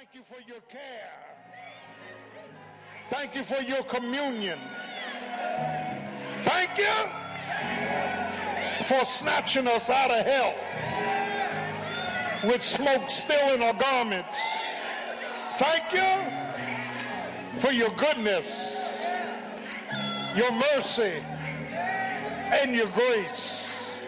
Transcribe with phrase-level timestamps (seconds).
[0.00, 1.12] Thank you for your care.
[3.10, 4.58] Thank you for your communion.
[6.42, 6.86] Thank you
[8.86, 10.54] for snatching us out of hell
[12.44, 14.38] with smoke still in our garments.
[15.58, 18.96] Thank you for your goodness,
[20.34, 21.22] your mercy,
[21.74, 23.98] and your grace.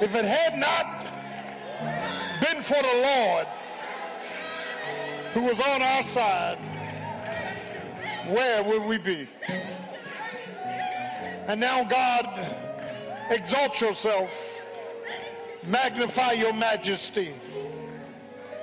[0.00, 1.02] If it had not
[2.40, 3.46] been for the Lord
[5.32, 6.58] who was on our side,
[8.28, 9.28] where would we be?
[11.48, 12.56] And now, God,
[13.30, 14.30] exalt yourself,
[15.64, 17.32] magnify your majesty,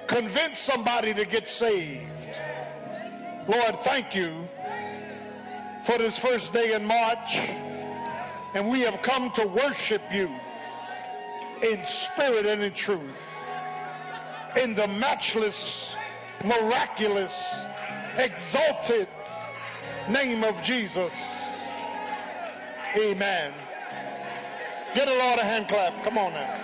[0.08, 2.06] convince somebody to get saved.
[3.48, 4.48] Lord, thank you
[5.84, 7.36] for this first day in March,
[8.54, 10.30] and we have come to worship you
[11.64, 13.22] in spirit and in truth,
[14.62, 15.96] in the matchless,
[16.44, 17.66] miraculous,
[18.18, 19.08] exalted
[20.10, 21.46] name of Jesus.
[22.98, 23.54] Amen.
[24.96, 26.04] Get a Lord a hand clap.
[26.04, 26.56] Come on now.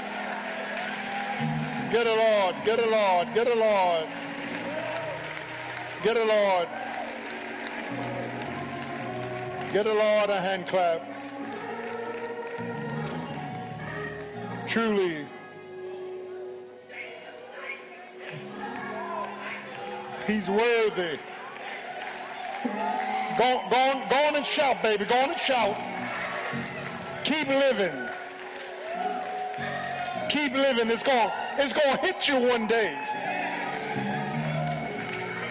[1.91, 2.55] Get a Lord.
[2.65, 3.33] Get a Lord.
[3.33, 4.07] Get a Lord.
[6.03, 6.67] Get a Lord.
[9.71, 11.01] Get a Lord a hand clap.
[14.67, 15.27] Truly.
[20.27, 21.19] He's worthy.
[23.37, 25.05] Go, go, on, go on and shout, baby.
[25.05, 25.77] Go on and shout.
[27.23, 27.93] Keep living.
[30.29, 30.89] Keep living.
[30.89, 32.97] It's going it's to hit you one day.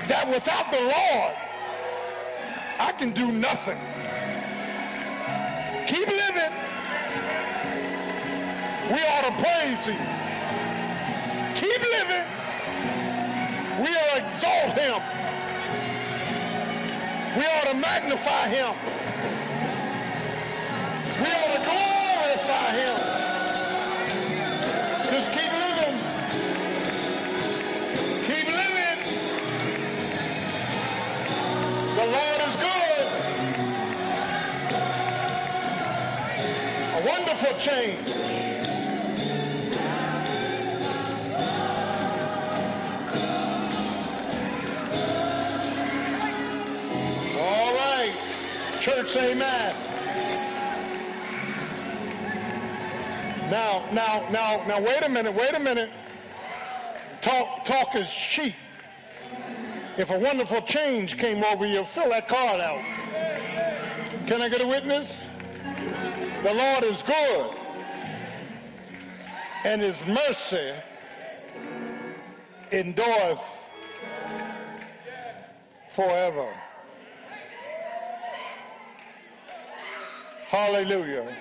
[0.09, 1.35] That without the Lord,
[2.79, 3.79] I can do nothing.
[5.87, 6.53] Keep living.
[8.91, 10.34] We ought to praise him.
[13.85, 15.03] We ought to exalt him.
[17.37, 18.75] We ought to magnify him.
[21.21, 22.97] We ought to glorify him.
[25.11, 25.97] Just keep living.
[28.25, 28.99] Keep living.
[31.95, 33.07] The Lord is good.
[36.89, 38.34] A wonderful change.
[49.05, 49.77] Church, amen.
[53.51, 55.91] Now, now, now, now, wait a minute, wait a minute.
[57.21, 58.55] Talk, talk is cheap.
[59.99, 62.83] If a wonderful change came over you, fill that card out.
[64.27, 65.19] Can I get a witness?
[66.43, 67.51] The Lord is good,
[69.65, 70.73] and his mercy
[72.73, 73.41] endureth
[75.91, 76.49] forever.
[80.49, 81.37] Hallelujah.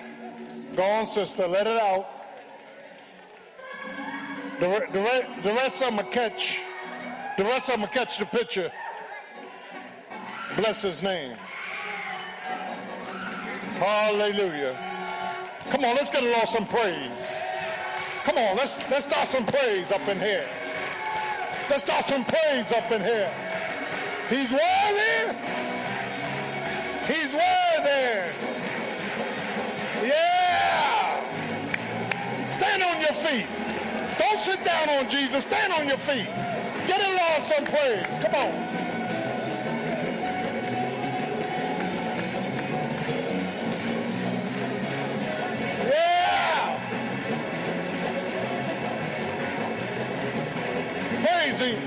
[0.74, 1.46] Go on, sister.
[1.46, 2.06] Let it out.
[4.60, 6.60] The, the, the rest of them catch.
[7.36, 8.70] The rest of them catch the picture.
[10.56, 11.36] Bless his name.
[13.78, 14.76] Hallelujah.
[15.70, 17.34] Come on, let's get Lord some praise.
[18.22, 20.48] Come on, let's let's start some praise up in here.
[21.68, 23.30] Let's start some praise up in here.
[24.30, 25.34] He's worthy.
[27.06, 28.63] He's worthy.
[33.14, 33.46] Your feet.
[34.18, 35.44] Don't sit down on Jesus.
[35.44, 36.26] Stand on your feet.
[36.86, 38.06] Get a Lord some praise.
[38.22, 38.74] Come on.
[51.24, 51.80] Praise him.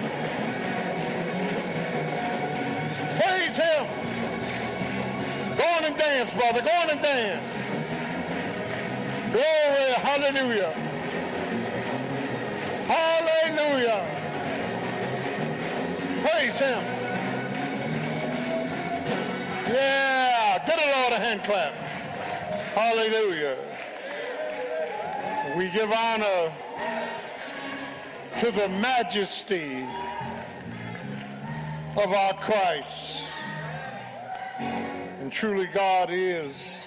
[3.20, 3.88] Praise him.
[5.58, 6.62] Go on and dance, brother.
[6.62, 7.58] Go on and dance.
[9.32, 9.92] Glory.
[9.94, 10.87] Hallelujah.
[16.60, 16.84] Him.
[19.68, 21.74] Yeah, get a Lord a hand clap.
[22.74, 23.58] Hallelujah.
[25.58, 26.52] We give honor
[28.40, 29.84] to the majesty
[31.96, 33.24] of our Christ.
[34.60, 36.84] And truly, God is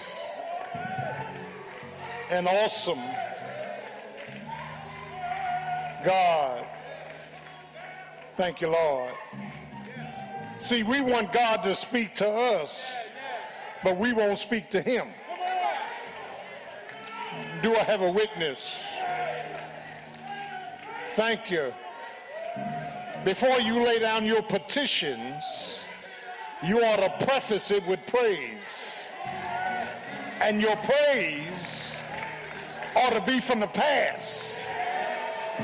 [2.29, 3.03] an awesome
[6.05, 6.65] God.
[8.37, 9.11] Thank you, Lord.
[10.61, 12.95] See, we want God to speak to us,
[13.83, 15.07] but we won't speak to him.
[17.63, 18.79] Do I have a witness?
[21.15, 21.73] Thank you.
[23.25, 25.79] before you lay down your petitions,
[26.63, 28.99] you ought to preface it with praise.
[30.41, 31.95] And your praise
[32.95, 34.59] ought to be from the past,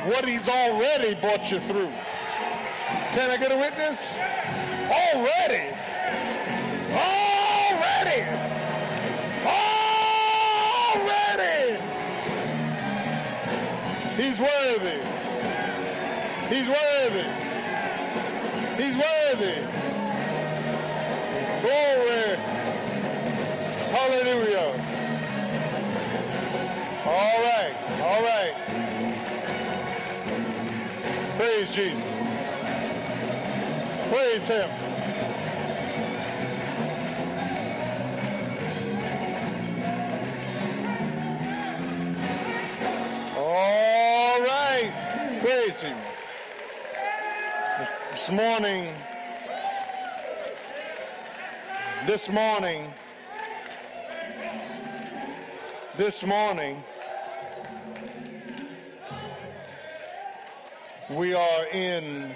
[0.05, 1.91] what he's already brought you through.
[3.13, 4.66] Can I get a witness?
[4.97, 5.65] Already.
[6.91, 8.21] Already.
[10.95, 11.79] Already.
[14.17, 14.99] He's worthy.
[16.49, 17.27] He's worthy.
[18.81, 19.57] He's worthy.
[21.61, 22.37] Glory.
[23.91, 24.71] Hallelujah.
[27.05, 27.75] All right.
[28.01, 28.55] All right.
[31.37, 32.03] Praise Jesus.
[34.09, 34.86] Praise him.
[45.79, 45.91] This
[48.31, 48.95] morning,
[52.07, 52.93] this morning,
[55.95, 56.83] this morning,
[61.11, 62.35] we are in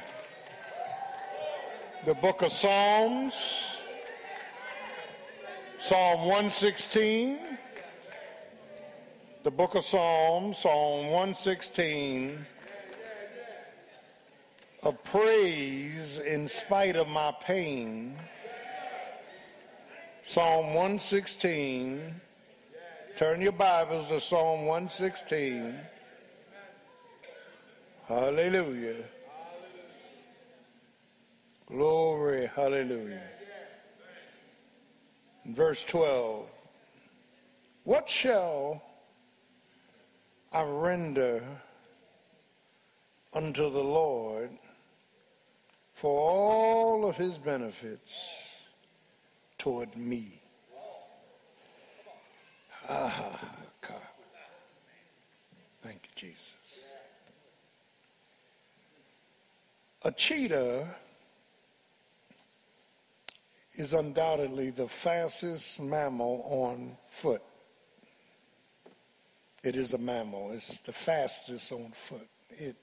[2.05, 3.33] the book of Psalms,
[5.79, 7.39] Psalm 116,
[9.41, 12.45] the book of Psalms, Psalm 116,
[14.83, 18.15] a praise in spite of my pain.
[20.23, 22.19] Psalm 116.
[23.15, 25.75] Turn your Bibles to Psalm 116.
[28.07, 29.03] Hallelujah.
[31.67, 33.21] Glory, hallelujah.
[35.45, 36.45] Verse 12.
[37.83, 38.81] What shall
[40.51, 41.43] I render
[43.33, 44.49] unto the Lord
[46.01, 48.25] for all of his benefits
[49.59, 50.41] toward me?
[52.89, 53.39] Ah,
[53.87, 54.01] God.
[55.83, 56.55] Thank you, Jesus.
[60.01, 60.87] A cheetah
[63.73, 67.43] is undoubtedly the fastest mammal on foot.
[69.63, 70.51] It is a mammal.
[70.53, 72.27] It's the fastest on foot.
[72.49, 72.75] It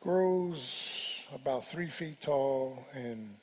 [0.00, 3.36] grows about three feet tall and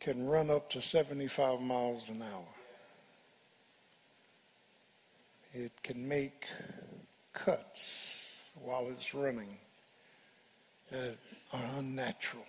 [0.00, 2.46] can run up to 75 miles an hour.
[5.52, 6.44] It can make
[7.32, 9.58] cuts while it's running
[10.90, 11.16] that
[11.52, 12.44] are unnatural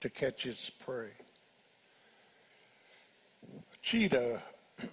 [0.00, 1.10] to catch its prey.
[3.42, 4.42] A cheetah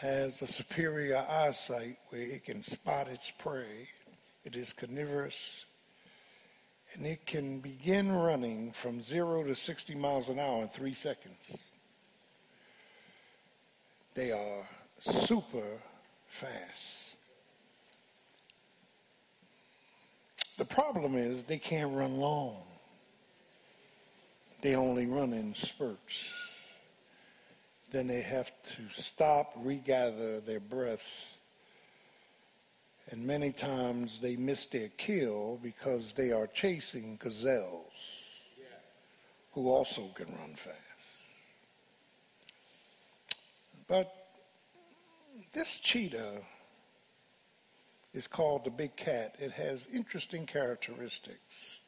[0.00, 3.88] has a superior eyesight where it can spot its prey.
[4.44, 5.64] It is carnivorous
[6.94, 11.56] and it can begin running from zero to 60 miles an hour in three seconds.
[14.14, 14.66] They are
[14.98, 15.78] super
[16.28, 17.14] fast.
[20.58, 22.62] The problem is they can't run long.
[24.62, 26.32] They only run in spurts.
[27.92, 31.00] Then they have to stop, regather their breath.
[33.10, 38.20] And many times they miss their kill because they are chasing gazelles
[39.52, 40.76] who also can run fast.
[43.88, 44.14] But
[45.52, 46.42] this cheetah
[48.14, 49.34] is called the big cat.
[49.40, 51.78] It has interesting characteristics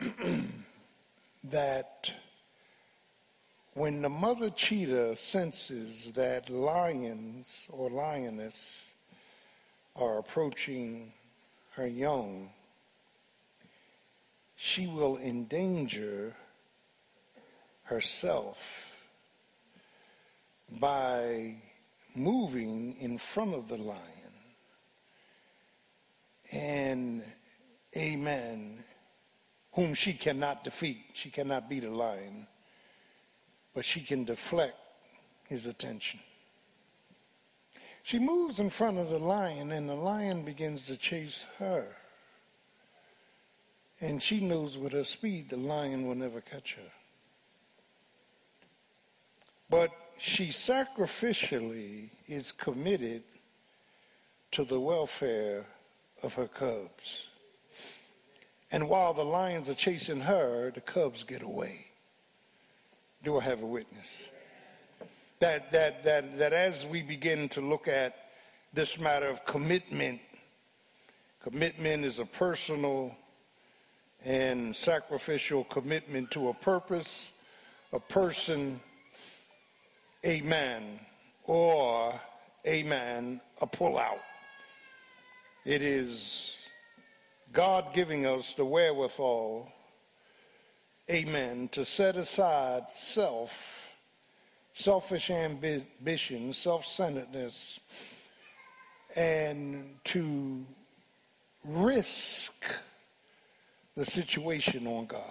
[1.44, 2.12] that
[3.74, 8.85] when the mother cheetah senses that lions or lioness
[9.98, 11.12] are approaching
[11.72, 12.50] her young,
[14.56, 16.34] she will endanger
[17.84, 18.92] herself
[20.70, 21.54] by
[22.14, 24.00] moving in front of the lion.
[26.52, 27.22] And,
[27.96, 28.84] amen,
[29.72, 31.04] whom she cannot defeat.
[31.12, 32.46] She cannot beat a lion,
[33.74, 34.78] but she can deflect
[35.48, 36.20] his attention.
[38.06, 41.88] She moves in front of the lion, and the lion begins to chase her.
[44.00, 46.92] And she knows with her speed the lion will never catch her.
[49.68, 53.24] But she sacrificially is committed
[54.52, 55.66] to the welfare
[56.22, 57.26] of her cubs.
[58.70, 61.88] And while the lions are chasing her, the cubs get away.
[63.24, 64.28] Do I have a witness?
[65.38, 68.16] That, that, that, that as we begin to look at
[68.72, 70.20] this matter of commitment,
[71.46, 73.16] Commitment is a personal
[74.24, 77.30] and sacrificial commitment to a purpose,
[77.92, 78.80] a person,
[80.24, 80.98] a man,
[81.44, 82.20] or
[82.64, 84.18] a man, a pullout.
[85.64, 86.56] It is
[87.52, 89.70] God giving us the wherewithal,
[91.08, 93.75] amen, to set aside self,
[94.76, 97.80] selfish ambition, self centeredness,
[99.16, 100.64] and to
[101.64, 102.52] risk
[103.96, 105.22] the situation on God.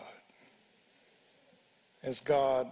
[2.01, 2.71] As God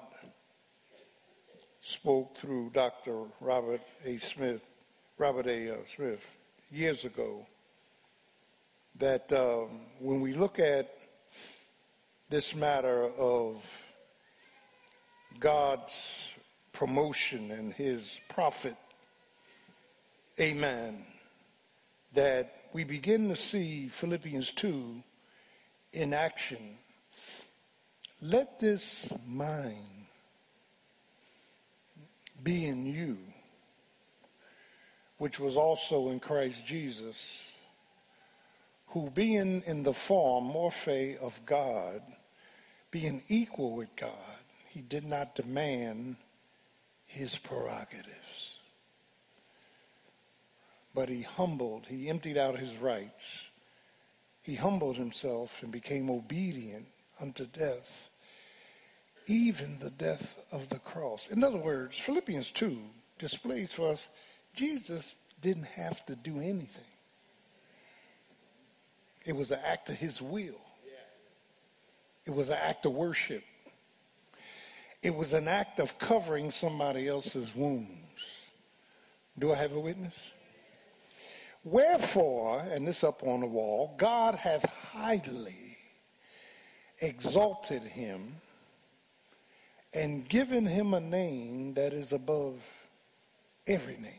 [1.82, 3.20] spoke through Dr.
[3.40, 4.18] Robert A.
[4.18, 4.68] Smith,
[5.20, 5.76] Robert A.
[5.76, 6.26] Uh, Smith,
[6.72, 7.46] years ago,
[8.98, 10.98] that um, when we look at
[12.30, 13.64] this matter of
[15.40, 16.33] God's
[16.74, 18.76] promotion and his profit,
[20.40, 21.06] amen,
[22.14, 25.04] that we begin to see Philippians 2
[25.94, 26.78] in action.
[28.22, 30.08] Let this mind
[32.44, 33.18] be in you,
[35.18, 37.16] which was also in Christ Jesus,
[38.88, 42.02] who being in the form, morphe, of God,
[42.92, 44.12] being equal with God,
[44.70, 46.16] he did not demand
[47.14, 48.54] his prerogatives
[50.94, 53.48] but he humbled, he emptied out his rights.
[54.42, 56.86] He humbled himself and became obedient
[57.20, 58.10] unto death,
[59.26, 61.28] even the death of the cross.
[61.28, 62.78] In other words, Philippians 2
[63.18, 64.08] displays for us
[64.54, 66.84] Jesus didn't have to do anything.
[69.26, 70.60] It was an act of his will.
[72.26, 73.44] It was an act of worship.
[75.04, 77.90] It was an act of covering somebody else's wounds.
[79.38, 80.32] Do I have a witness?
[81.66, 85.78] Wherefore, and this up on the wall, God hath highly
[87.02, 88.36] exalted him
[89.94, 92.56] and given him a name that is above
[93.68, 94.12] every name.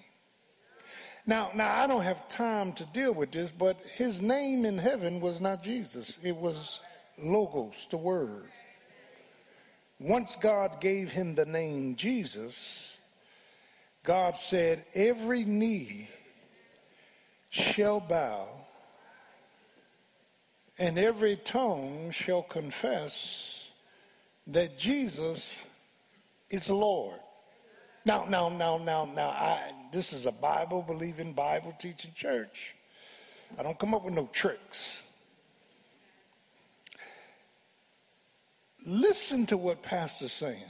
[1.26, 5.20] Now, now I don't have time to deal with this, but his name in heaven
[5.20, 6.18] was not Jesus.
[6.22, 6.80] It was
[7.18, 8.50] Logos, the Word.
[10.04, 12.98] Once God gave him the name Jesus,
[14.02, 16.10] God said, every knee
[17.48, 18.46] shall bow,
[20.78, 23.64] and every tongue shall confess
[24.46, 25.56] that Jesus
[26.50, 27.18] is Lord.
[28.04, 32.74] Now, now, now, now, now, I, this is a Bible believing, Bible teaching church.
[33.58, 34.86] I don't come up with no tricks.
[38.86, 40.62] Listen to what Pastor's saying.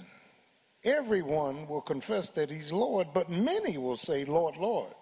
[0.85, 4.93] Everyone will confess that he's Lord, but many will say, Lord, Lord.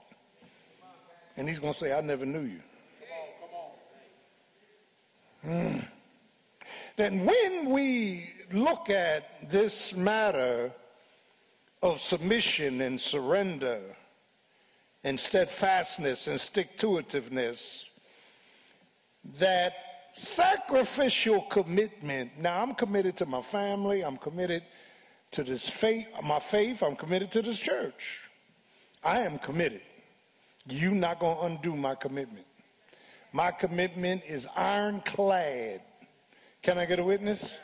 [1.37, 2.61] And he's going to say, I never knew you.
[5.45, 5.85] Mm.
[6.97, 10.71] Then when we look at this matter
[11.83, 13.81] of submission and surrender
[15.03, 17.89] and steadfastness and stick to itiveness,
[19.39, 19.75] that
[20.15, 22.39] sacrificial commitment.
[22.39, 24.03] Now, I'm committed to my family.
[24.03, 24.63] I'm committed
[25.33, 26.83] to this faith, my faith.
[26.83, 28.21] I'm committed to this church.
[29.03, 29.83] I am committed.
[30.69, 32.47] You're not going to undo my commitment.
[33.33, 35.81] My commitment is ironclad.
[36.63, 37.59] Can I get a witness?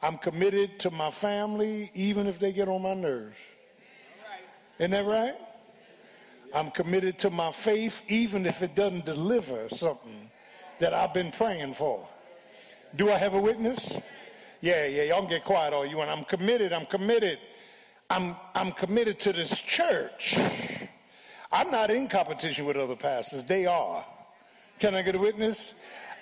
[0.00, 3.36] I'm committed to my family, even if they get on my nerves.
[4.78, 5.34] Isn't that right?
[6.54, 10.30] I'm committed to my faith, even if it doesn't deliver something
[10.78, 12.06] that I've been praying for.
[12.96, 13.98] Do I have a witness?
[14.60, 16.10] Yeah, yeah, y'all can get quiet all you want.
[16.10, 17.38] I'm committed, I'm committed.
[18.10, 20.38] I'm, I'm committed to this church.
[21.50, 23.44] I'm not in competition with other pastors.
[23.44, 24.04] They are.
[24.78, 25.72] Can I get a witness?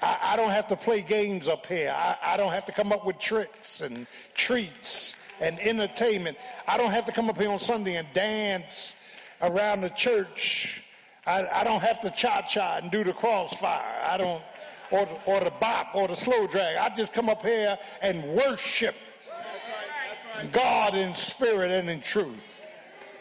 [0.01, 1.93] I, I don't have to play games up here.
[1.95, 6.37] I, I don't have to come up with tricks and treats and entertainment.
[6.69, 8.95] I don't have to come up here on Sunday and dance
[9.41, 10.82] around the church.
[11.27, 14.03] I, I don't have to cha-cha and do the crossfire.
[14.05, 14.43] I don't,
[14.91, 16.77] or, or the bop or the slow drag.
[16.77, 18.97] I just come up here and worship
[20.51, 22.65] God in spirit and in truth.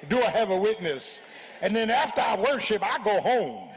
[0.09, 1.21] Do I have a witness?
[1.61, 3.69] And then after I worship, I go home.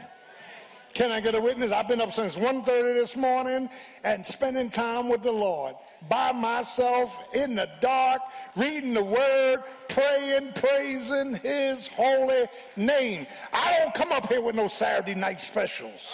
[0.95, 1.71] Can I get a witness?
[1.71, 3.69] I've been up since 1.30 this morning
[4.03, 5.75] and spending time with the Lord
[6.09, 8.21] by myself in the dark,
[8.55, 12.45] reading the word, praying, praising his holy
[12.75, 13.27] name.
[13.53, 16.13] I don't come up here with no Saturday night specials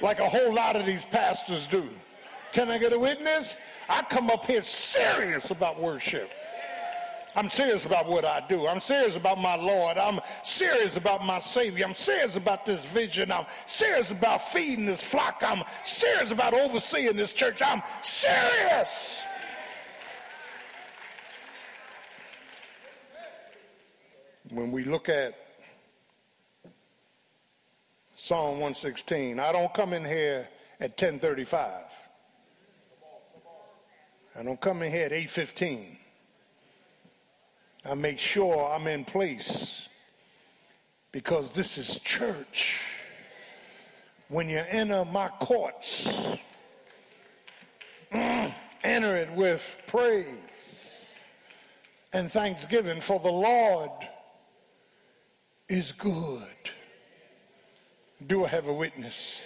[0.00, 1.88] like a whole lot of these pastors do.
[2.52, 3.54] Can I get a witness?
[3.88, 6.30] I come up here serious about worship.
[7.34, 8.66] I'm serious about what I do.
[8.66, 9.96] I'm serious about my Lord.
[9.96, 11.86] I'm serious about my Savior.
[11.86, 13.32] I'm serious about this vision.
[13.32, 15.42] I'm serious about feeding this flock.
[15.42, 17.62] I'm serious about overseeing this church.
[17.64, 19.22] I'm serious.
[24.50, 25.34] When we look at
[28.16, 30.48] Psalm 116, I don't come in here
[30.78, 31.84] at 1035.
[34.34, 35.98] I don't come in here at 815.
[37.84, 39.88] I make sure I'm in place
[41.10, 42.80] because this is church.
[44.28, 46.08] When you enter my courts,
[48.12, 51.12] mm, enter it with praise
[52.12, 53.90] and thanksgiving, for the Lord
[55.68, 56.46] is good.
[58.26, 59.40] Do I have a witness?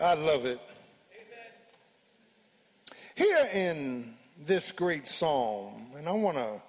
[0.00, 0.60] I love it.
[3.14, 4.14] Here in
[4.46, 6.60] this great psalm, and I want to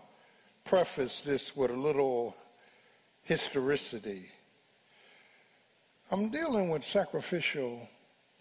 [0.66, 2.36] preface this with a little
[3.24, 4.28] historicity.
[6.12, 7.88] I'm dealing with sacrificial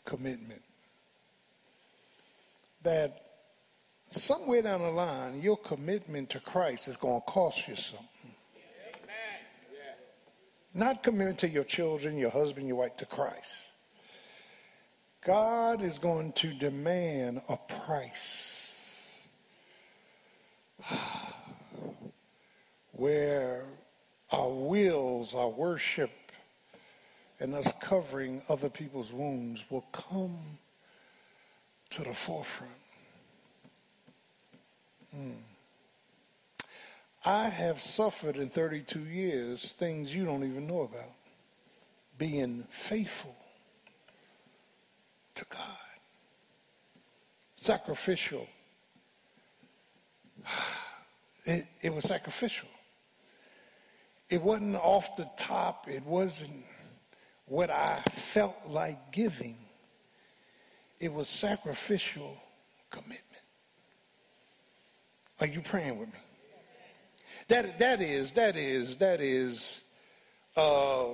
[0.04, 0.62] commitment.
[2.82, 3.22] That
[4.10, 8.08] somewhere down the line, your commitment to Christ is going to cost you something.
[10.74, 13.68] Not commitment to your children, your husband, your wife, to Christ.
[15.24, 18.51] God is going to demand a price
[22.92, 23.64] where
[24.30, 26.10] our wills, our worship,
[27.40, 30.38] and us covering other people's wounds will come
[31.90, 32.72] to the forefront.
[35.14, 35.32] Hmm.
[37.24, 41.12] I have suffered in 32 years things you don't even know about.
[42.18, 43.34] Being faithful
[45.34, 45.60] to God,
[47.56, 48.46] sacrificial
[51.44, 52.68] it, it was sacrificial.
[54.30, 55.88] It wasn't off the top.
[55.88, 56.64] It wasn't
[57.46, 59.56] what I felt like giving.
[61.00, 62.36] It was sacrificial
[62.90, 63.20] commitment.
[65.40, 66.18] Are you praying with me?
[67.48, 69.80] That, that is, that is, that is,
[70.56, 71.06] uh,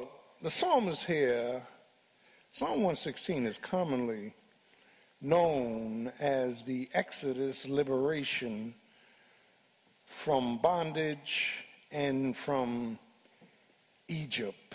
[0.42, 1.62] the psalmist here,
[2.50, 4.34] Psalm 116 is commonly
[5.20, 8.74] known as the Exodus liberation
[10.08, 12.98] from bondage and from
[14.08, 14.74] Egypt.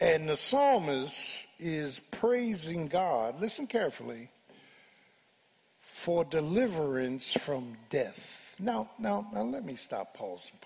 [0.00, 4.30] And the psalmist is praising God, listen carefully,
[5.80, 8.54] for deliverance from death.
[8.58, 10.60] Now, now, now let me stop, pause, and.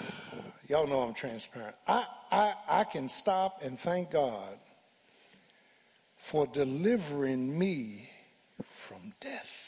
[0.68, 1.74] Y'all know I'm transparent.
[1.86, 4.58] I, I, I can stop and thank God
[6.18, 8.10] for delivering me
[8.68, 9.67] from death.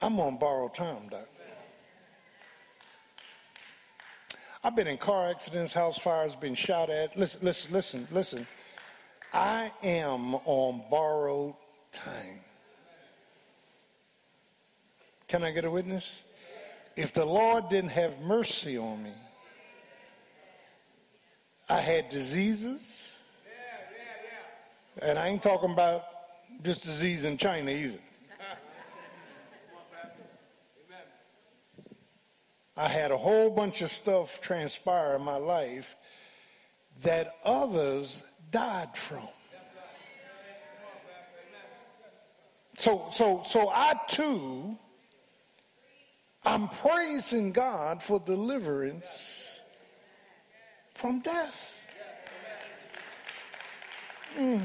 [0.00, 1.28] I'm on borrowed time, Doc.
[4.62, 7.16] I've been in car accidents, house fires, been shot at.
[7.16, 8.46] Listen, listen, listen, listen.
[9.32, 11.54] I am on borrowed
[11.92, 12.40] time.
[15.28, 16.12] Can I get a witness?
[16.96, 19.12] If the Lord didn't have mercy on me,
[21.68, 23.16] I had diseases.
[25.00, 26.02] And I ain't talking about
[26.64, 27.98] just disease in China either.
[32.78, 35.96] I had a whole bunch of stuff transpire in my life
[37.02, 39.26] that others died from.
[42.76, 44.78] So, so, so I too,
[46.44, 49.58] I'm praising God for deliverance
[50.94, 51.90] from death.
[54.38, 54.62] Mm.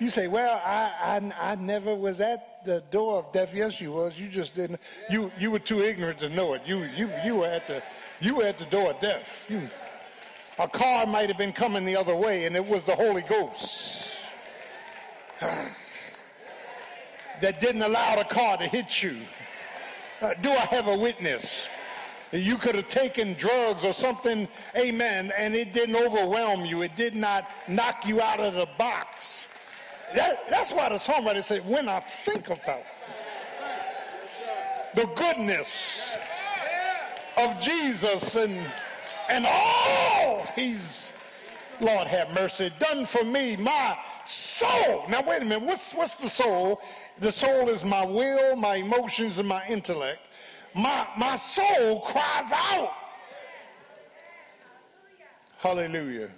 [0.00, 3.50] You say, well, I, I, I never was at the door of death.
[3.54, 4.18] Yes, you was.
[4.18, 4.80] You just didn't.
[5.10, 6.62] You you were too ignorant to know it.
[6.66, 7.82] You you you were at the
[8.20, 9.46] you were at the door of death.
[9.48, 9.68] You,
[10.58, 14.16] a car might have been coming the other way, and it was the Holy Ghost
[15.40, 15.74] that
[17.60, 19.18] didn't allow the car to hit you.
[20.20, 21.66] Uh, do I have a witness?
[22.32, 26.82] You could have taken drugs or something, amen, and it didn't overwhelm you.
[26.82, 29.46] It did not knock you out of the box.
[30.14, 32.84] That, that's why the songwriter said, when I think about
[34.94, 36.16] the goodness
[37.36, 38.64] of Jesus and,
[39.28, 41.10] and all he's,
[41.80, 45.04] Lord have mercy, done for me, my soul.
[45.08, 45.66] Now, wait a minute.
[45.66, 46.80] What's, what's the soul?
[47.18, 50.20] The soul is my will, my emotions, and my intellect.
[50.74, 52.92] My, my soul cries out.
[55.58, 56.30] Hallelujah.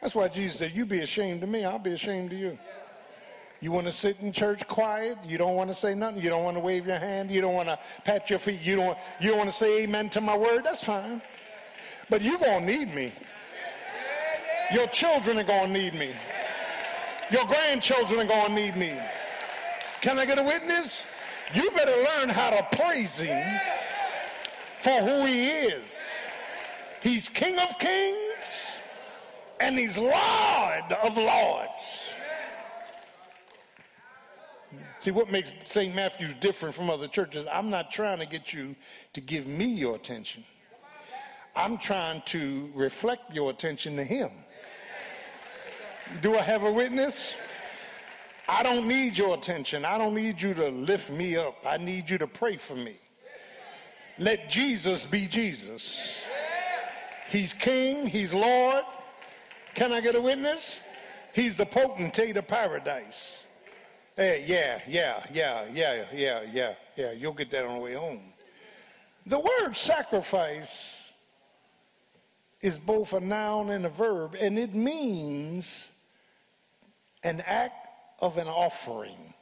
[0.00, 2.58] That's why Jesus said, You be ashamed of me, I'll be ashamed of you.
[3.60, 5.18] You want to sit in church quiet?
[5.26, 6.22] You don't want to say nothing?
[6.22, 7.30] You don't want to wave your hand?
[7.30, 8.60] You don't want to pat your feet?
[8.60, 10.62] You don't, you don't want to say amen to my word?
[10.62, 11.20] That's fine.
[12.08, 13.12] But you're going to need me.
[14.72, 16.10] Your children are going to need me.
[17.32, 18.94] Your grandchildren are going to need me.
[20.02, 21.04] Can I get a witness?
[21.52, 23.60] You better learn how to praise him
[24.78, 26.12] for who he is.
[27.02, 28.27] He's King of kings
[29.60, 32.12] and he's Lord of lords.
[34.98, 35.94] See, what makes St.
[35.94, 38.74] Matthew's different from other churches, I'm not trying to get you
[39.12, 40.44] to give me your attention.
[41.54, 44.30] I'm trying to reflect your attention to him.
[46.20, 47.34] Do I have a witness?
[48.48, 49.84] I don't need your attention.
[49.84, 51.56] I don't need you to lift me up.
[51.66, 52.96] I need you to pray for me.
[54.18, 56.16] Let Jesus be Jesus.
[57.28, 58.84] He's King, He's Lord.
[59.78, 60.80] Can I get a witness?
[61.32, 63.46] He's the potentate of paradise.
[64.16, 67.12] Hey, yeah, yeah, yeah, yeah, yeah, yeah, yeah.
[67.12, 68.32] You'll get that on the way home.
[69.26, 71.12] The word sacrifice
[72.60, 75.90] is both a noun and a verb, and it means
[77.22, 77.86] an act
[78.18, 79.32] of an offering.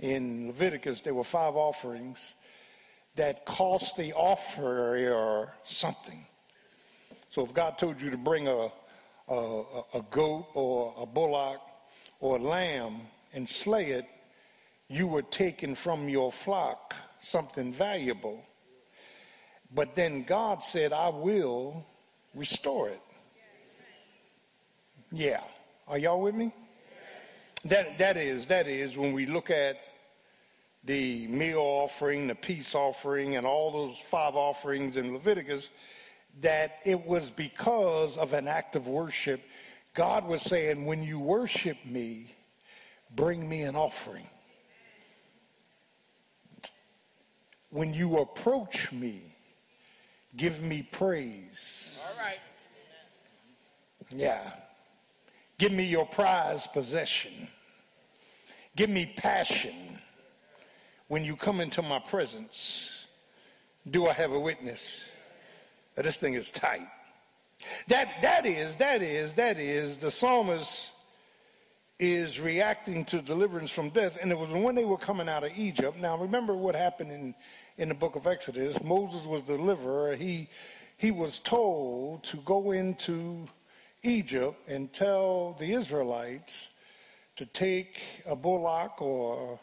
[0.00, 2.32] In Leviticus, there were five offerings
[3.16, 6.24] that cost the offerer something.
[7.28, 8.72] So if God told you to bring a,
[9.32, 11.60] a, a goat or a bullock
[12.20, 13.00] or a lamb,
[13.32, 14.06] and slay it,
[14.88, 18.44] you were taking from your flock something valuable.
[19.74, 21.84] But then God said, I will
[22.34, 23.00] restore it.
[25.10, 25.42] Yeah.
[25.88, 26.52] Are y'all with me?
[27.64, 29.78] That, that is, that is when we look at
[30.84, 35.70] the meal offering, the peace offering, and all those five offerings in Leviticus,
[36.40, 39.42] that it was because of an act of worship.
[39.94, 42.34] God was saying, when you worship me,
[43.14, 44.26] bring me an offering.
[47.70, 49.22] When you approach me,
[50.36, 52.00] give me praise.
[52.06, 52.38] All right.
[54.10, 54.50] Yeah.
[55.58, 57.48] Give me your prized possession.
[58.74, 60.00] Give me passion
[61.08, 63.06] when you come into my presence.
[63.90, 65.00] Do I have a witness?
[65.96, 66.88] This thing is tight.
[67.88, 70.90] That, that is, that is, that is the psalmist
[71.98, 74.18] is reacting to deliverance from death.
[74.20, 75.98] And it was when they were coming out of Egypt.
[75.98, 77.34] Now, remember what happened in,
[77.78, 78.82] in the book of Exodus.
[78.82, 80.16] Moses was the deliverer.
[80.16, 80.48] He,
[80.96, 83.46] he was told to go into
[84.02, 86.68] Egypt and tell the Israelites
[87.36, 89.60] to take a bullock or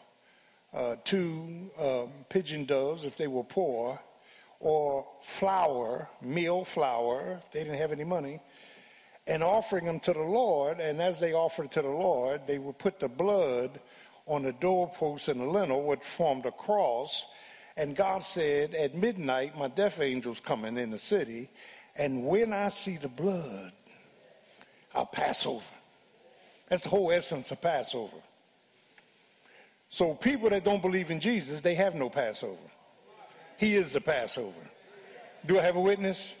[0.72, 4.00] uh, two uh, pigeon doves if they were poor,
[4.60, 8.40] or flour, meal flour, they didn't have any money,
[9.26, 10.80] and offering them to the Lord.
[10.80, 13.80] And as they offered to the Lord, they would put the blood
[14.26, 17.24] on the doorpost and the lintel, which formed a cross.
[17.76, 21.48] And God said, At midnight, my death angel's coming in the city,
[21.96, 23.72] and when I see the blood,
[24.94, 25.64] I'll pass over.
[26.68, 28.16] That's the whole essence of Passover.
[29.88, 32.69] So people that don't believe in Jesus, they have no Passover.
[33.60, 34.70] He is the Passover.
[35.44, 36.32] Do I have a witness?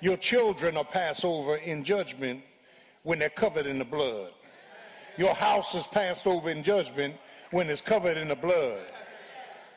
[0.00, 2.44] Your children are passed over in judgment
[3.02, 4.30] when they're covered in the blood.
[5.18, 7.16] Your house is passed over in judgment
[7.50, 8.78] when it's covered in the blood.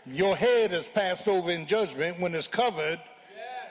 [0.06, 3.02] Your head is passed over in judgment when it's covered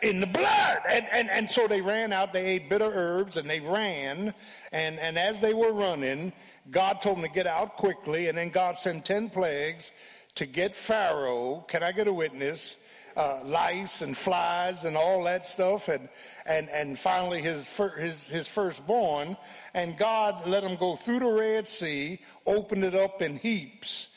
[0.03, 0.79] in the blood.
[0.91, 4.35] And, and, and so they ran out, they ate bitter herbs, and they ran.
[4.73, 6.33] And, and as they were running,
[6.73, 8.27] God told them to get out quickly.
[8.27, 9.93] And then God sent 10 plagues
[10.35, 11.65] to get Pharaoh.
[11.69, 12.75] Can I get a witness?
[13.17, 16.09] Uh, lice and flies and all that stuff, and
[16.47, 19.37] and and finally his fir- his his firstborn,
[19.75, 24.09] and God let him go through the Red Sea, opened it up in heaps,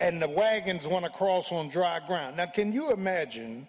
[0.00, 2.36] and the wagons went across on dry ground.
[2.36, 3.66] Now, can you imagine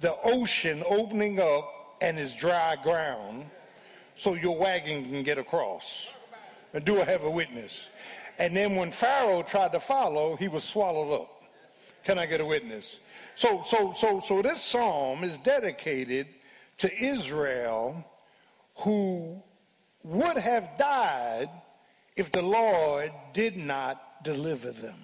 [0.00, 3.46] the ocean opening up and it's dry ground,
[4.14, 6.08] so your wagon can get across?
[6.72, 7.88] And do I have a witness?
[8.38, 11.33] And then when Pharaoh tried to follow, he was swallowed up.
[12.04, 12.98] Can I get a witness?
[13.34, 16.28] So, so, so, so this psalm is dedicated
[16.78, 18.04] to Israel
[18.76, 19.42] who
[20.02, 21.48] would have died
[22.16, 24.96] if the Lord did not deliver them.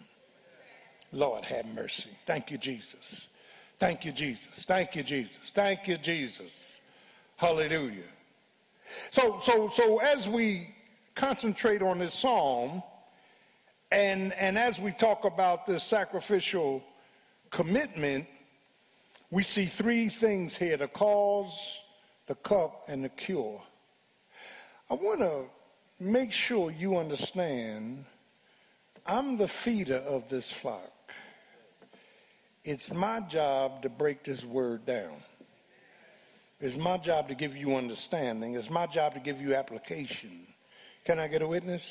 [1.12, 2.10] Lord, have mercy.
[2.26, 3.26] Thank you, Jesus.
[3.78, 4.64] Thank you, Jesus.
[4.66, 5.38] Thank you, Jesus.
[5.54, 6.80] Thank you, Jesus.
[7.36, 8.02] Hallelujah.
[9.10, 10.74] So, so, so as we
[11.14, 12.82] concentrate on this psalm,
[13.90, 16.82] and, and as we talk about this sacrificial
[17.50, 18.26] commitment,
[19.30, 21.80] we see three things here the cause,
[22.26, 23.60] the cup, and the cure.
[24.90, 25.44] I want to
[26.00, 28.04] make sure you understand
[29.06, 30.92] I'm the feeder of this flock.
[32.64, 35.14] It's my job to break this word down.
[36.60, 38.54] It's my job to give you understanding.
[38.54, 40.46] It's my job to give you application.
[41.04, 41.90] Can I get a witness?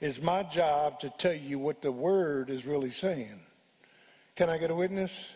[0.00, 3.40] It's my job to tell you what the word is really saying.
[4.36, 5.26] Can I get a witness?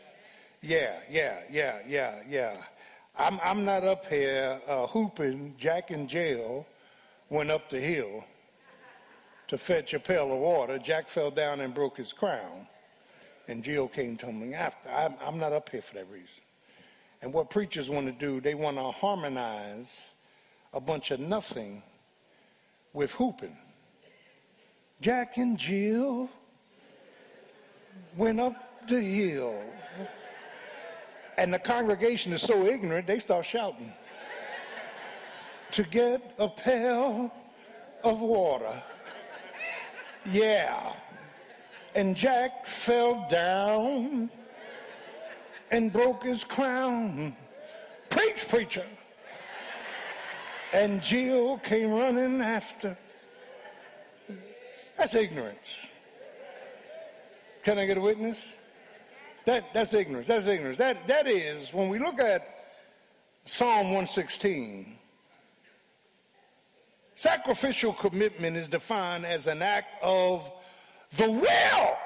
[0.61, 2.57] Yeah, yeah, yeah, yeah, yeah.
[3.17, 5.55] I'm, I'm not up here uh, hooping.
[5.57, 6.67] Jack and Jill
[7.31, 8.25] went up the hill
[9.47, 10.81] to fetch a pail of water.
[10.81, 12.67] Jack fell down and broke his crown,
[13.47, 14.91] and Jill came tumbling after.
[14.91, 16.43] I'm, I'm not up here for that reason.
[17.23, 20.11] And what preachers want to do, they want to harmonize
[20.75, 21.85] a bunch of nothing
[22.93, 23.57] with hooping.
[25.01, 26.29] Jack and Jill
[28.17, 29.63] went up the heal.
[31.37, 33.93] And the congregation is so ignorant, they start shouting
[35.71, 37.33] to get a pail
[38.03, 38.83] of water.
[40.27, 40.93] Yeah.
[41.95, 44.31] And Jack fell down
[45.71, 47.37] and broke his crown.
[48.11, 48.87] Preach, preacher.
[50.73, 52.97] And Jill came running after.
[54.97, 55.77] That's ignorance.
[57.63, 58.39] Can I get a witness?
[59.49, 60.29] That, that's ignorance.
[60.29, 60.77] That's ignorance.
[60.77, 62.67] That, that is, when we look at
[63.47, 64.95] Psalm 116,
[67.15, 70.53] sacrificial commitment is defined as an act of
[71.17, 71.97] the will.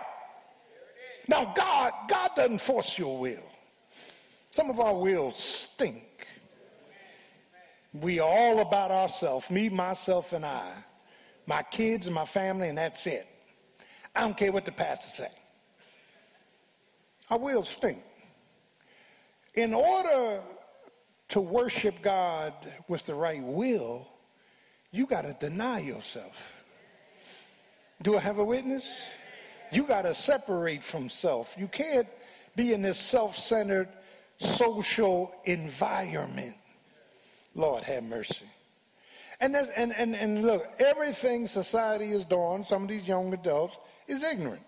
[1.26, 3.50] Now, God, God doesn't force your will.
[4.52, 6.28] Some of our wills stink.
[7.92, 10.70] We are all about ourselves, me, myself, and I,
[11.46, 13.26] my kids and my family, and that's it.
[14.14, 15.41] I don't care what the pastor say.
[17.33, 18.03] Our wills stink.
[19.55, 20.42] In order
[21.29, 22.53] to worship God
[22.88, 24.07] with the right will,
[24.90, 26.53] you got to deny yourself.
[28.03, 29.01] Do I have a witness?
[29.73, 31.55] You got to separate from self.
[31.57, 32.07] You can't
[32.55, 33.88] be in this self centered
[34.37, 36.57] social environment.
[37.55, 38.45] Lord have mercy.
[39.40, 44.23] And, and, and, and look, everything society is doing, some of these young adults, is
[44.23, 44.61] ignorant.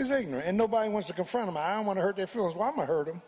[0.00, 0.48] Is ignorant.
[0.48, 1.58] And nobody wants to confront them.
[1.58, 2.54] I don't want to hurt their feelings.
[2.54, 3.20] Well, I'm to hurt them.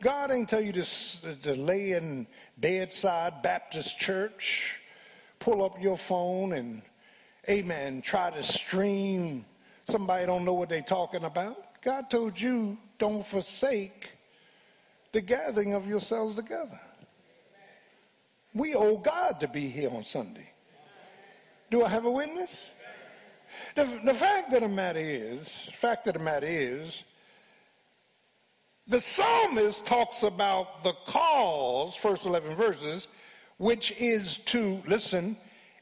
[0.00, 0.86] God ain't tell you to,
[1.42, 4.80] to lay in bedside Baptist church,
[5.38, 6.80] pull up your phone and,
[7.46, 9.44] amen, try to stream
[9.86, 11.82] somebody don't know what they're talking about.
[11.82, 14.12] God told you don't forsake
[15.12, 16.80] the gathering of yourselves together.
[18.54, 20.48] We owe God to be here on Sunday.
[21.70, 22.70] Do I have a witness?
[23.74, 27.02] The, the fact of the matter is, fact of the matter is,
[28.86, 33.08] the psalmist talks about the cause, first 11 verses,
[33.58, 35.36] which is to, listen,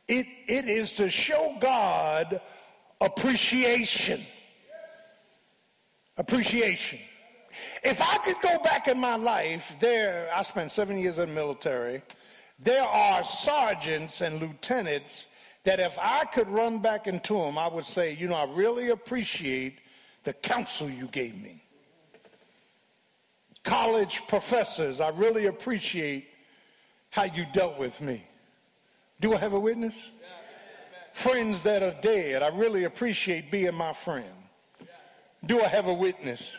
[0.08, 2.40] it, it is to show God
[3.00, 4.26] appreciation.
[6.16, 6.98] Appreciation.
[7.82, 11.34] If I could go back in my life, there, I spent seven years in the
[11.34, 12.02] military.
[12.58, 15.26] There are sergeants and lieutenants
[15.68, 18.88] that if I could run back into him, I would say, you know, I really
[18.88, 19.80] appreciate
[20.24, 21.62] the counsel you gave me.
[23.64, 26.26] College professors, I really appreciate
[27.10, 28.26] how you dealt with me.
[29.20, 29.94] Do I have a witness?
[31.12, 34.32] Friends that are dead, I really appreciate being my friend.
[35.44, 36.56] Do I have a witness?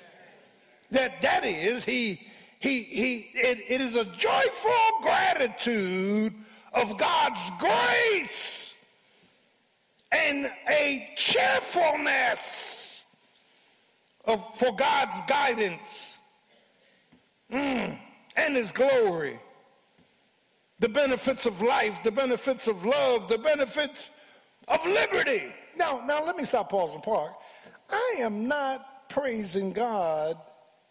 [0.91, 2.27] that that is he
[2.59, 6.35] he he it, it is a joyful gratitude
[6.73, 8.68] of God's grace
[10.11, 13.01] and a cheerfulness
[14.25, 16.17] of for God's guidance.
[17.51, 17.97] Mm,
[18.35, 19.39] and his glory.
[20.79, 24.11] The benefits of life the benefits of love the benefits
[24.67, 25.43] of liberty.
[25.75, 27.33] Now now let me stop pausing park.
[27.89, 30.37] I am not praising God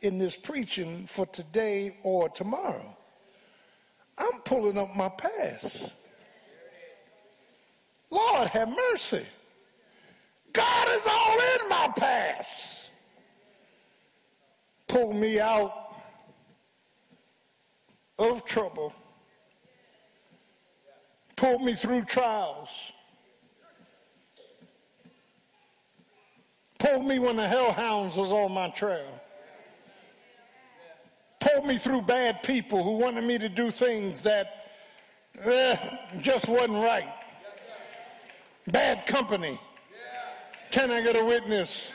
[0.01, 2.97] in this preaching for today or tomorrow.
[4.17, 5.93] I'm pulling up my past.
[8.11, 9.27] Lord have mercy.
[10.53, 12.91] God is all in my past.
[14.87, 15.95] Pull me out
[18.19, 18.93] of trouble.
[21.37, 22.69] Pull me through trials.
[26.79, 29.21] Pull me when the hellhounds was on my trail
[31.41, 34.71] Pull me through bad people who wanted me to do things that
[35.45, 35.77] eh,
[36.21, 37.09] just wasn't right.
[38.71, 39.61] Bad company.
[40.71, 41.93] Can I get a witness?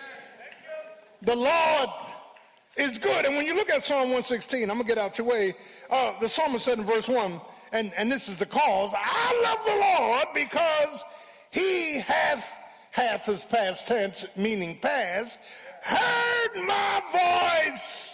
[1.21, 1.89] The Lord
[2.75, 3.25] is good.
[3.25, 5.55] And when you look at Psalm 116, I'm going to get out your way.
[5.89, 7.39] Uh, the psalmist said in verse 1,
[7.71, 11.03] and, and this is the cause I love the Lord because
[11.51, 12.51] he hath
[12.91, 15.39] hath his past tense, meaning past,
[15.81, 18.13] heard my voice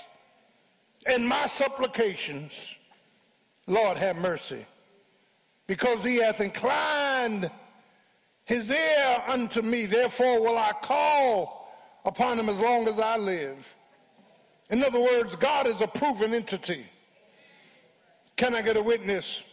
[1.05, 2.53] and my supplications.
[3.67, 4.65] Lord, have mercy.
[5.67, 7.51] Because he hath inclined
[8.49, 11.71] his ear unto me, therefore will I call
[12.03, 13.75] upon him as long as I live.
[14.71, 16.87] In other words, God is a proven entity.
[18.37, 19.43] Can I get a witness?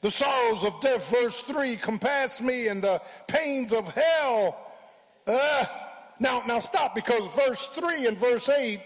[0.00, 4.56] The sorrows of death, verse 3, compass me and the pains of hell.
[5.26, 5.66] Uh,
[6.18, 8.80] now, now stop because verse 3 and verse 8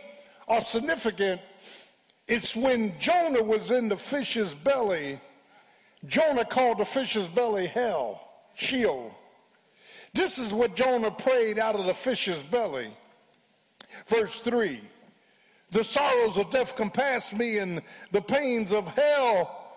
[0.48, 1.40] are significant.
[2.26, 5.20] It's when Jonah was in the fish's belly.
[6.08, 9.14] Jonah called the fish's belly hell, Sheol.
[10.14, 12.94] This is what Jonah prayed out of the fish's belly.
[14.06, 14.80] Verse 3
[15.70, 19.72] The sorrows of death compassed me, and the pains of hell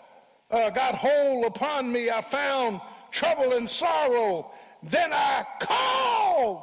[0.51, 2.09] uh, got hold upon me.
[2.09, 4.51] I found trouble and sorrow.
[4.83, 6.61] Then I called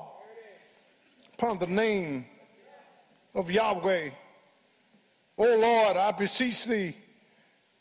[1.34, 2.26] upon the name
[3.34, 4.10] of Yahweh.
[5.38, 6.94] O Lord, I beseech thee,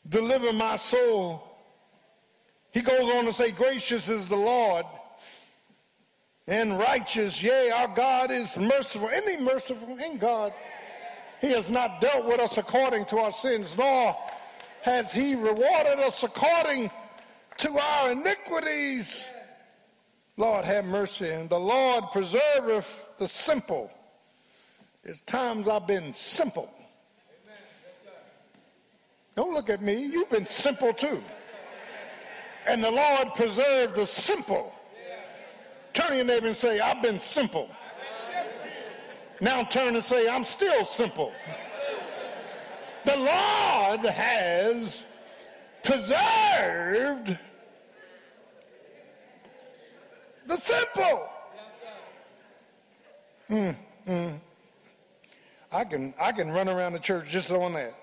[0.07, 1.43] deliver my soul.
[2.71, 4.85] He goes on to say, Gracious is the Lord
[6.51, 7.41] and righteous.
[7.41, 9.07] Yea, our God is merciful.
[9.07, 9.97] Isn't he merciful?
[10.03, 10.53] Ain't God?
[11.39, 14.15] He has not dealt with us according to our sins, nor
[14.81, 16.91] has he rewarded us according
[17.57, 19.23] to our iniquities.
[20.35, 21.29] Lord, have mercy.
[21.29, 22.85] And the Lord preserveth
[23.17, 23.89] the simple.
[25.03, 26.69] There's times I've been simple.
[29.37, 30.03] Don't look at me.
[30.03, 31.23] You've been simple too.
[32.67, 34.73] And the Lord preserved the simple.
[35.93, 37.69] Turn to your neighbor and say, I've been simple.
[39.41, 41.33] Now turn and say, I'm still simple.
[43.05, 45.03] The Lord has
[45.83, 47.37] preserved
[50.45, 51.29] the simple.
[53.49, 53.75] Mm,
[54.07, 54.39] mm.
[55.71, 57.93] I can I can run around the church just on that.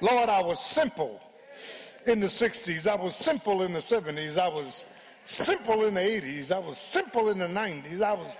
[0.00, 1.20] Lord, I was simple
[2.06, 2.86] in the 60s.
[2.86, 4.38] I was simple in the 70s.
[4.38, 4.84] I was
[5.28, 6.50] simple in the 80s.
[6.50, 8.00] I was simple in the 90s.
[8.00, 8.36] I was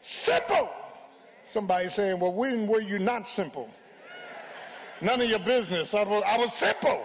[0.00, 0.70] simple.
[1.48, 3.68] Somebody saying, well, when were you not simple?
[5.00, 5.94] None of your business.
[5.94, 7.04] I was, I was simple.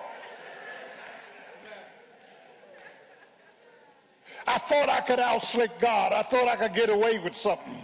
[4.46, 6.12] I thought I could outslick God.
[6.12, 7.82] I thought I could get away with something.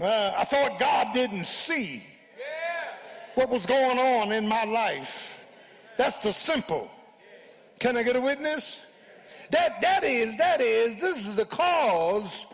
[0.00, 2.04] Uh, I thought God didn't see
[3.34, 5.40] what was going on in my life.
[5.98, 6.88] That's the simple.
[7.80, 8.80] Can I get a witness?
[9.50, 12.46] That, that is, that is, this is the cause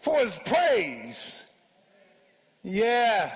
[0.00, 1.42] for his praise.
[2.62, 3.32] Yeah.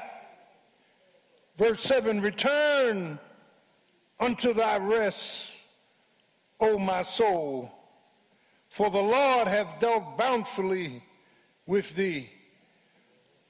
[1.56, 3.18] Verse 7 Return
[4.20, 5.50] unto thy rest,
[6.60, 7.70] O my soul,
[8.68, 11.02] for the Lord hath dealt bountifully
[11.66, 12.30] with thee.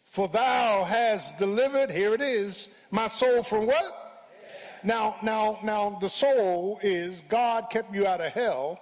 [0.04, 4.04] For thou hast delivered, here it is, my soul from what?
[4.84, 8.80] Now, now, now, the soul is God kept you out of hell,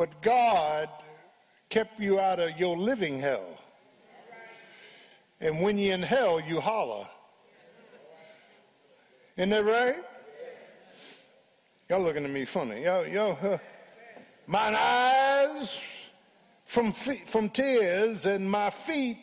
[0.00, 0.88] but God
[1.68, 3.58] kept you out of your living hell.
[5.42, 7.06] And when you're in hell, you holler.
[9.36, 10.02] Isn't that right?
[11.90, 12.84] Y'all looking at me funny.
[12.84, 13.58] Yo, yo, uh,
[14.46, 15.78] mine eyes
[16.64, 19.18] from from tears and my feet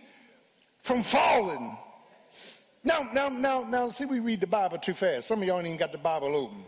[0.83, 1.75] from falling.
[2.83, 5.27] Now, now, now, now, see, we read the Bible too fast.
[5.27, 6.63] Some of y'all ain't even got the Bible open.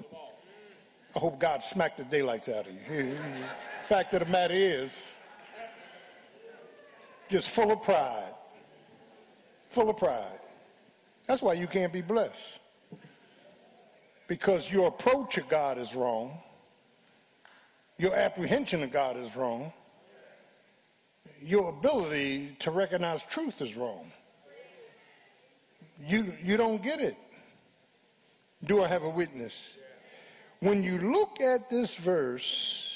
[1.15, 3.15] I hope God smacked the daylights out of you.
[3.89, 4.95] Fact of the matter is,
[7.27, 8.35] just full of pride.
[9.71, 10.39] Full of pride.
[11.25, 12.59] That's why you can't be blessed
[14.27, 16.37] because your approach of God is wrong.
[17.97, 19.73] Your apprehension of God is wrong.
[21.41, 24.11] Your ability to recognize truth is wrong.
[26.05, 27.17] You, you don't get it.
[28.65, 29.71] Do I have a witness?
[30.59, 32.88] When you look at this verse,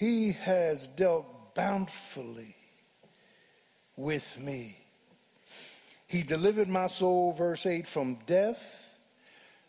[0.00, 2.56] he has dealt bountifully
[3.96, 4.78] with me.
[6.06, 8.94] He delivered my soul, verse 8, from death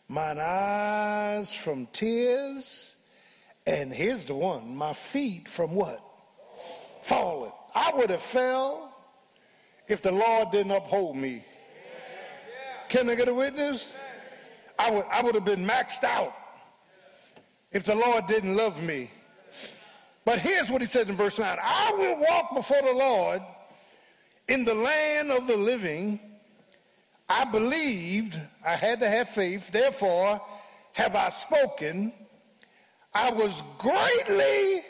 [0.08, 2.92] mine eyes from tears,
[3.66, 6.02] and here's the one, my feet from what?
[7.02, 7.52] Falling.
[7.74, 8.94] I would have fell
[9.88, 11.44] if the Lord didn't uphold me.
[12.88, 13.90] Can I get a witness?
[14.78, 16.34] I would, I would have been maxed out
[17.70, 19.10] if the Lord didn't love me.
[20.24, 23.42] But here's what he said in verse 9 I will walk before the Lord
[24.48, 26.20] in the land of the living.
[27.28, 30.40] I believed, I had to have faith, therefore
[30.92, 32.12] have I spoken.
[33.14, 34.82] I was greatly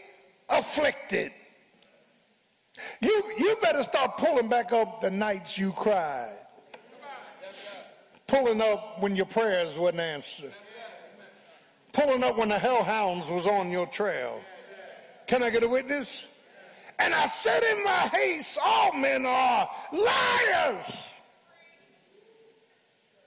[0.48, 1.32] afflicted.
[3.00, 6.36] You, you better start pulling back up the nights you cried.
[8.26, 10.54] Pulling up when your prayers wasn't answered.
[11.92, 14.40] Pulling up when the hellhounds was on your trail.
[15.26, 16.26] Can I get a witness?
[16.98, 21.08] And I said in my haste, all men are liars.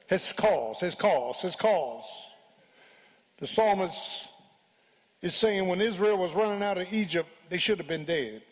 [0.08, 2.06] His cause, his cause, his cause.
[3.38, 4.30] The psalmist
[5.22, 8.44] is saying when Israel was running out of Egypt, they should have been dead.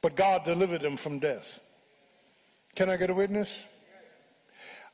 [0.00, 1.60] But God delivered them from death.
[2.76, 3.64] Can I get a witness?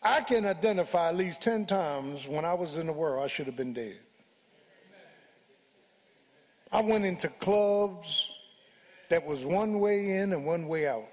[0.03, 3.47] I can identify at least 10 times when I was in the world, I should
[3.47, 3.99] have been dead.
[6.75, 8.29] I went into clubs
[9.09, 11.07] that was one way in and one way out.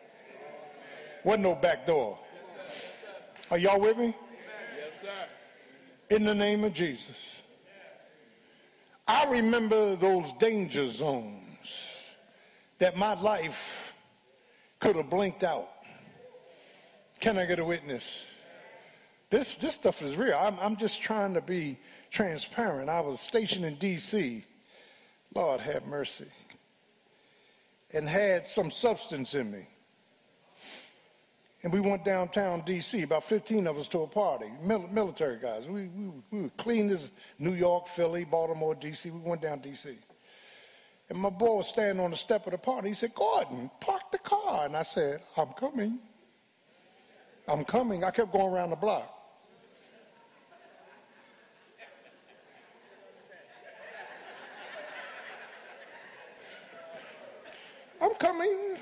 [1.24, 2.18] Wasn't no back door.
[3.52, 4.16] Are y'all with me?
[6.10, 7.16] In the name of Jesus.
[9.08, 11.96] I remember those danger zones
[12.80, 13.94] that my life
[14.80, 15.70] could have blinked out.
[17.20, 18.24] Can I get a witness?
[19.30, 20.40] This, this stuff is real.
[20.42, 21.78] I'm, I'm just trying to be
[22.10, 22.90] transparent.
[22.90, 24.44] I was stationed in D.C.
[25.34, 26.28] Lord have mercy.
[27.94, 29.68] And had some substance in me.
[31.64, 35.68] And we went downtown D.C., about 15 of us to a party, Mil- military guys.
[35.68, 39.12] We, we, we were clean as New York, Philly, Baltimore, D.C.
[39.12, 39.96] We went down D.C.
[41.10, 42.90] And my boy was standing on the step of the party.
[42.90, 44.66] He said, Gordon, park the car.
[44.66, 46.00] And I said, I'm coming.
[47.48, 48.04] I'm coming.
[48.04, 49.21] I kept going around the block.
[58.22, 58.78] Coming.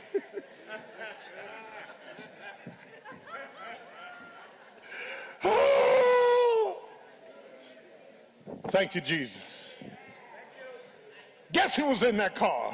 [5.46, 6.82] Oh!
[8.68, 9.70] Thank you, Jesus.
[11.54, 12.74] Guess who was in that car?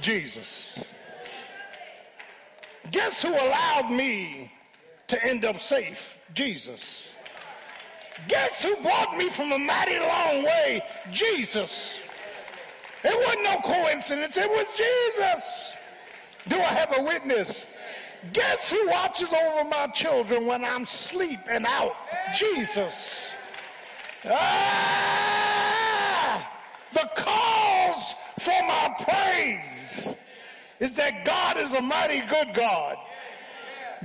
[0.00, 0.80] Jesus.
[2.90, 4.52] Guess who allowed me
[5.06, 6.18] to end up safe?
[6.34, 7.14] Jesus.
[8.26, 10.82] Guess who brought me from a mighty long way?
[11.12, 12.02] Jesus.
[13.04, 15.74] It wasn't no coincidence, it was Jesus.
[16.48, 17.64] Do I have a witness?
[18.32, 21.94] Guess who watches over my children when I'm sleep and out?
[22.34, 23.28] Jesus.
[24.24, 24.90] Ah,
[26.92, 30.16] the cause for my praise
[30.80, 32.96] is that God is a mighty good God.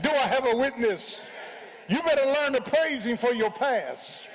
[0.01, 1.21] Do I have a witness?
[1.87, 4.27] You better learn to praise him for your past.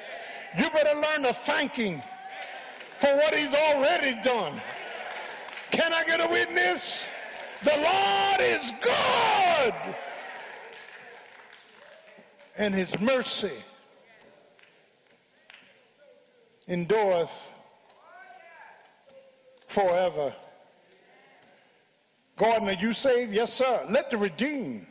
[0.58, 2.02] You better learn to thank him
[2.98, 4.60] for what he's already done.
[5.70, 7.04] Can I get a witness?
[7.62, 9.74] The Lord is good.
[12.56, 13.52] And his mercy
[16.66, 17.54] endureth
[19.68, 20.32] forever.
[22.36, 23.32] Gordon, are you saved?
[23.32, 23.84] Yes, sir.
[23.88, 24.86] Let the redeemed.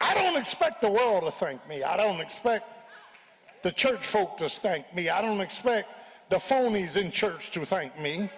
[0.00, 1.82] I don't expect the world to thank me.
[1.82, 2.73] I don't expect
[3.64, 5.08] the church folk to thank me.
[5.08, 5.88] I don't expect
[6.28, 8.30] the phonies in church to thank me.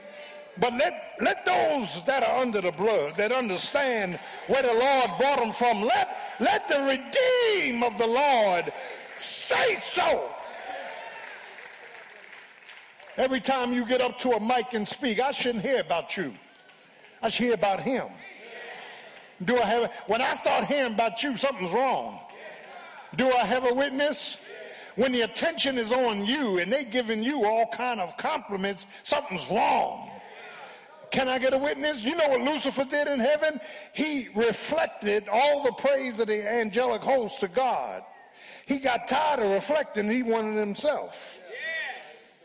[0.59, 5.41] But let, let those that are under the blood, that understand where the Lord brought
[5.41, 8.73] them from, let, let the redeem of the Lord
[9.19, 10.31] say so.
[13.17, 16.35] Every time you get up to a mic and speak, I shouldn't hear about you.
[17.21, 18.07] I should hear about him.
[19.45, 22.21] Do I have, when I start hearing about you, something's wrong.
[23.17, 24.39] Do I have a witness?
[24.97, 29.49] When the attention is on you and they giving you all kind of compliments, something's
[29.49, 30.11] wrong.
[31.11, 32.03] Can I get a witness?
[32.03, 33.61] You know what Lucifer did in heaven?
[33.93, 38.03] He reflected all the praise of the angelic host to God.
[38.67, 41.41] He got tired of reflecting, he wanted himself.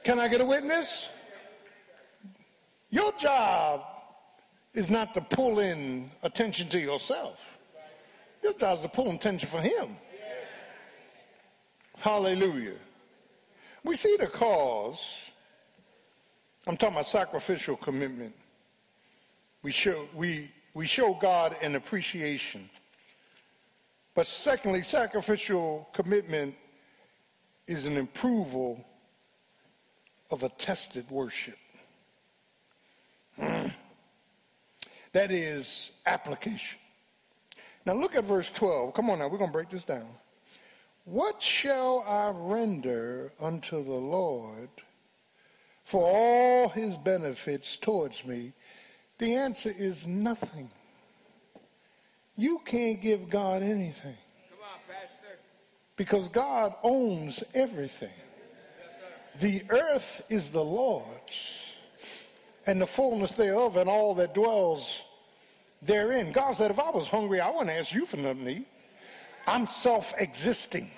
[0.04, 1.10] Can I get a witness?
[2.90, 3.84] Your job
[4.74, 7.40] is not to pull in attention to yourself.
[8.44, 9.98] Your job is to pull attention for him.
[12.02, 12.78] Hallelujah.
[13.84, 15.18] We see the cause.
[16.66, 18.34] I'm talking about sacrificial commitment.
[19.62, 22.68] We show, we, we show God an appreciation.
[24.16, 26.56] But secondly, sacrificial commitment
[27.68, 28.84] is an approval
[30.32, 31.60] of a tested worship.
[33.38, 33.72] Mm.
[35.14, 36.80] That is application.
[37.86, 38.96] Now look at verse 12.
[38.96, 40.08] Come on now, we're going to break this down.
[41.06, 44.70] What shall I render unto the Lord
[45.84, 48.54] for all his benefits towards me?
[49.18, 50.70] The answer is nothing.
[52.36, 54.18] You can't give God anything.
[54.64, 54.80] On,
[55.96, 58.10] because God owns everything.
[59.40, 61.56] The earth is the Lord's,
[62.68, 65.02] and the fullness thereof, and all that dwells
[65.82, 66.32] therein.
[66.32, 68.68] God said, if I was hungry, I wouldn't ask you for nothing to eat.
[69.48, 70.92] I'm self existing.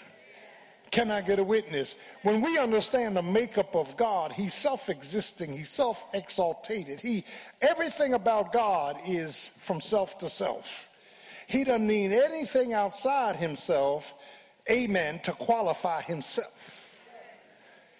[0.91, 1.95] Can I get a witness?
[2.21, 7.01] When we understand the makeup of God, He's self-existing, He's self-exaltated.
[7.01, 7.25] He
[7.61, 10.87] everything about God is from self to self.
[11.47, 14.13] He doesn't need anything outside himself,
[14.69, 16.91] amen, to qualify himself.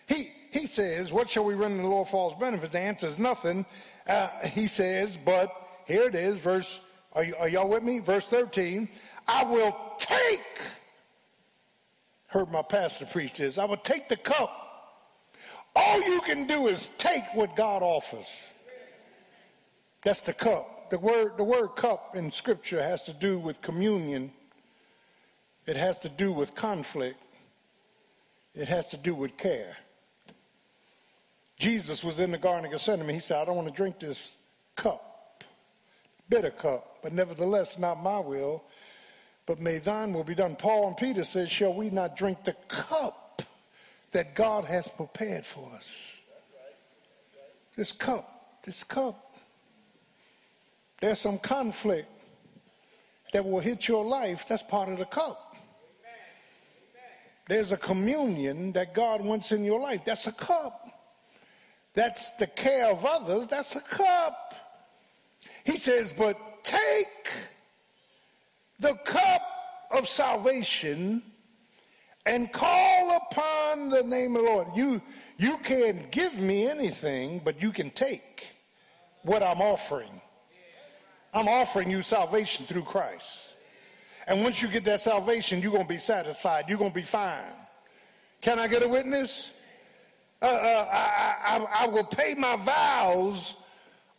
[0.07, 2.71] He he says, What shall we render the Lord for his benefit?
[2.71, 3.65] The answer is nothing.
[4.05, 5.51] Uh, he says, but
[5.87, 6.79] here it is, verse,
[7.13, 7.99] are, are y'all with me?
[7.99, 8.87] Verse 13.
[9.27, 10.41] I will take
[12.33, 13.59] heard my pastor preach this.
[13.59, 14.59] I will take the cup.
[15.75, 18.27] All you can do is take what God offers.
[20.03, 20.89] That's the cup.
[20.89, 24.31] The word, the word cup in Scripture has to do with communion.
[25.67, 27.17] It has to do with conflict.
[28.55, 29.77] It has to do with care.
[31.59, 33.13] Jesus was in the Garden of Gethsemane.
[33.13, 34.31] He said, I don't want to drink this
[34.75, 35.43] cup,
[36.29, 38.63] bitter cup, but nevertheless, not my will,
[39.45, 40.55] but may thine will be done.
[40.55, 43.41] Paul and Peter said, Shall we not drink the cup
[44.11, 46.17] that God has prepared for us?
[47.75, 49.35] This cup, this cup.
[51.01, 52.07] There's some conflict
[53.33, 54.45] that will hit your life.
[54.47, 55.55] That's part of the cup.
[57.49, 60.01] There's a communion that God wants in your life.
[60.05, 60.79] That's a cup.
[61.93, 63.47] That's the care of others.
[63.47, 64.55] That's a cup.
[65.65, 67.27] He says, but take
[68.83, 69.41] the cup
[69.89, 71.23] of salvation
[72.25, 74.67] and call upon the name of the Lord.
[74.75, 75.01] You,
[75.37, 78.45] you can't give me anything, but you can take
[79.23, 80.21] what I'm offering.
[81.33, 83.53] I'm offering you salvation through Christ.
[84.27, 86.65] And once you get that salvation, you're going to be satisfied.
[86.67, 87.53] You're going to be fine.
[88.41, 89.49] Can I get a witness?
[90.41, 93.55] Uh, uh, I, I, I will pay my vows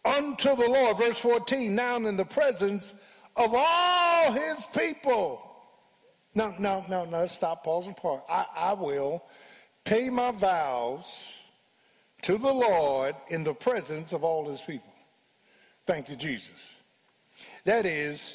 [0.05, 0.99] unto the Lord.
[0.99, 2.95] Verse 14, now in the presence
[3.37, 5.41] of all his people.
[6.35, 8.23] No, no, no, no, stop, pause and pause.
[8.29, 9.25] I, I will
[9.85, 11.05] pay my vows
[12.23, 14.93] to the Lord in the presence of all his people.
[15.87, 16.59] Thank you, Jesus.
[17.65, 18.35] That is,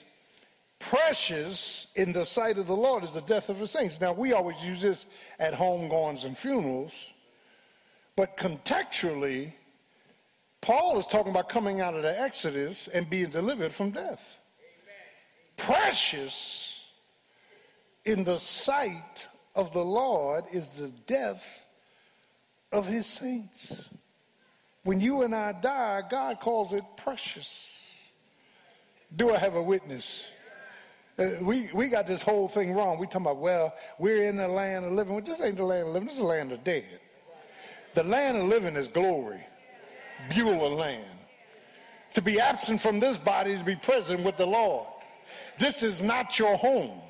[0.80, 4.00] precious in the sight of the Lord is the death of his saints.
[4.00, 5.06] Now, we always use this
[5.40, 6.94] at homegoings and funerals,
[8.16, 9.54] but contextually,
[10.62, 14.39] Paul is talking about coming out of the Exodus and being delivered from death
[15.60, 16.82] precious
[18.06, 21.66] in the sight of the Lord is the death
[22.72, 23.90] of his saints.
[24.84, 27.76] When you and I die, God calls it precious.
[29.16, 30.28] Do I have a witness?
[31.18, 32.98] Uh, we, we got this whole thing wrong.
[32.98, 35.14] We talking about, well, we're in the land of living.
[35.14, 36.08] Well, this ain't the land of living.
[36.08, 37.00] This is the land of dead.
[37.94, 39.44] The land of living is glory.
[40.34, 41.06] Beulah land.
[42.14, 44.88] To be absent from this body is to be present with the Lord.
[45.60, 47.02] This is not your home.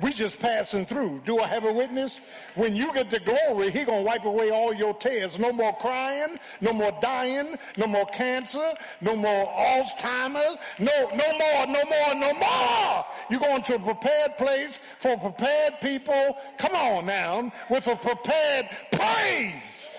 [0.00, 1.22] We just passing through.
[1.24, 2.20] Do I have a witness?
[2.54, 5.40] When you get to glory, he gonna wipe away all your tears.
[5.40, 11.66] No more crying, no more dying, no more cancer, no more Alzheimer's, no, no more,
[11.66, 13.04] no more, no more.
[13.28, 16.38] You're going to a prepared place for prepared people.
[16.58, 19.98] Come on now, with a prepared praise.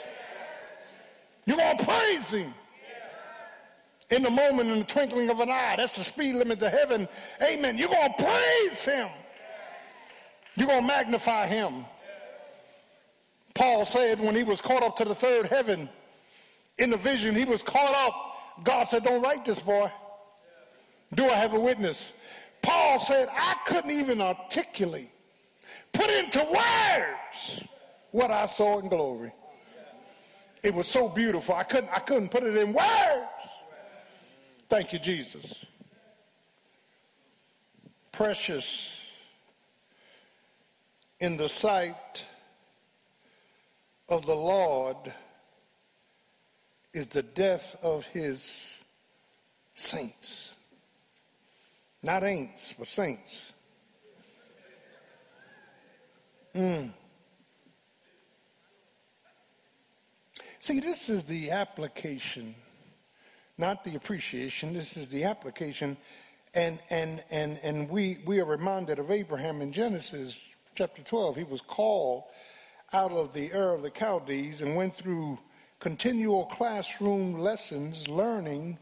[1.46, 2.54] You're gonna praise him
[4.10, 5.76] in the moment, in the twinkling of an eye.
[5.78, 7.08] That's the speed limit to heaven.
[7.42, 7.78] Amen.
[7.78, 9.10] You're going to praise him.
[10.56, 11.86] You're going to magnify him.
[13.54, 15.90] Paul said when he was caught up to the third heaven
[16.78, 18.64] in the vision, he was caught up.
[18.64, 19.92] God said, Don't write this, boy.
[21.14, 22.14] Do I have a witness?
[22.62, 25.10] Paul said, I couldn't even articulate,
[25.94, 27.68] put into words
[28.12, 29.32] what I saw in glory.
[30.62, 31.56] It was so beautiful.
[31.56, 33.50] I couldn't, I couldn't put it in words.
[34.70, 35.66] Thank you, Jesus.
[38.12, 39.02] Precious
[41.20, 42.26] in the sight
[44.08, 45.12] of the Lord
[46.94, 48.80] is the death of his
[49.74, 50.54] saints.
[52.04, 53.52] Not ain'ts, but saints.
[56.54, 56.92] Mm.
[60.60, 62.54] See, this is the application
[63.60, 64.74] not the appreciation.
[64.74, 65.98] This is the application.
[66.54, 70.36] And, and, and, and we, we are reminded of Abraham in Genesis
[70.76, 71.36] chapter 12.
[71.36, 72.24] He was called
[72.94, 75.38] out of the Ur of the Chaldees and went through
[75.80, 78.78] continual classroom lessons learning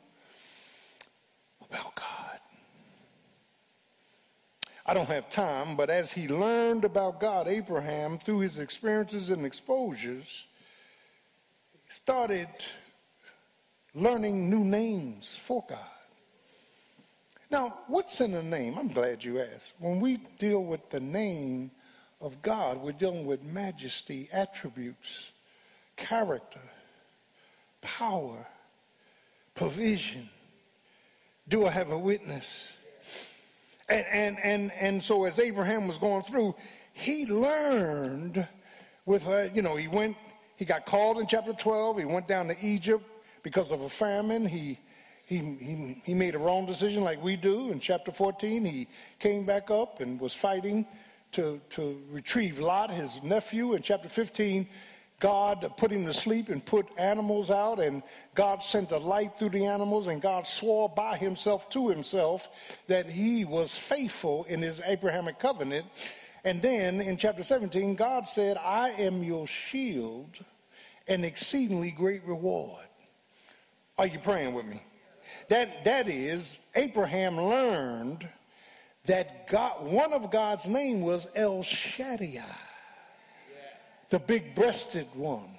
[1.69, 2.39] about God.
[4.85, 9.45] I don't have time, but as he learned about God, Abraham, through his experiences and
[9.45, 10.45] exposures,
[11.89, 12.47] started
[13.97, 15.79] learning new names for God.
[17.49, 18.77] Now, what's in a name?
[18.77, 19.73] I'm glad you asked.
[19.79, 21.71] When we deal with the name
[22.21, 25.29] of God, we're dealing with majesty, attributes,
[25.95, 26.61] character,
[27.81, 28.45] power,
[29.55, 30.29] provision.
[31.47, 32.71] Do I have a witness?
[33.89, 36.53] And, and, and, and so as Abraham was going through,
[36.93, 38.47] he learned
[39.05, 40.17] with, uh, you know, he went,
[40.57, 41.99] he got called in chapter 12.
[41.99, 43.05] He went down to Egypt
[43.43, 44.45] because of a famine.
[44.45, 44.79] He
[45.27, 47.69] he, he, he made a wrong decision like we do.
[47.69, 48.87] In chapter 14, he
[49.19, 50.85] came back up and was fighting
[51.33, 53.73] to, to retrieve Lot, his nephew.
[53.73, 54.69] In chapter 15,
[55.19, 58.03] God put him to sleep and put animals out, and
[58.35, 62.47] God sent a light through the animals, and God swore by himself to himself
[62.87, 65.87] that he was faithful in his Abrahamic covenant.
[66.45, 70.37] And then in chapter 17, God said, I am your shield
[71.05, 72.86] and exceedingly great reward.
[73.97, 74.83] Are you praying with me?
[75.49, 78.27] That, that is, Abraham learned
[79.05, 82.43] that God, one of God's name was El Shaddai,
[84.09, 85.49] the big breasted one,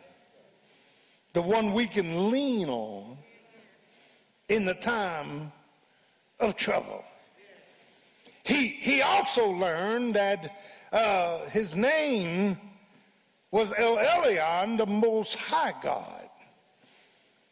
[1.33, 3.17] the one we can lean on
[4.49, 5.53] in the time
[6.41, 7.05] of trouble.
[8.45, 10.59] He, he also learned that
[10.93, 12.57] uh, his name
[13.51, 16.18] was El Elyon, the Most High God,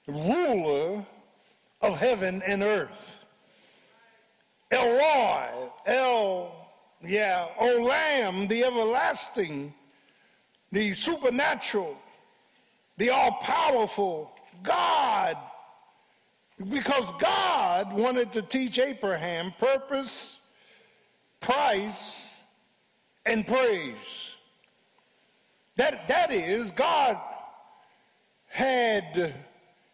[0.07, 1.05] ruler
[1.81, 3.21] of heaven and earth.
[4.71, 6.69] El Roi, El,
[7.05, 9.73] yeah, Olam, the everlasting,
[10.73, 11.97] the supernatural,
[12.97, 14.33] the all powerful
[14.63, 15.37] God.
[16.71, 20.41] Because God wanted to teach Abraham purpose,
[21.41, 22.33] price,
[23.27, 24.37] and praise.
[25.77, 27.19] That, that is, God
[28.49, 29.35] had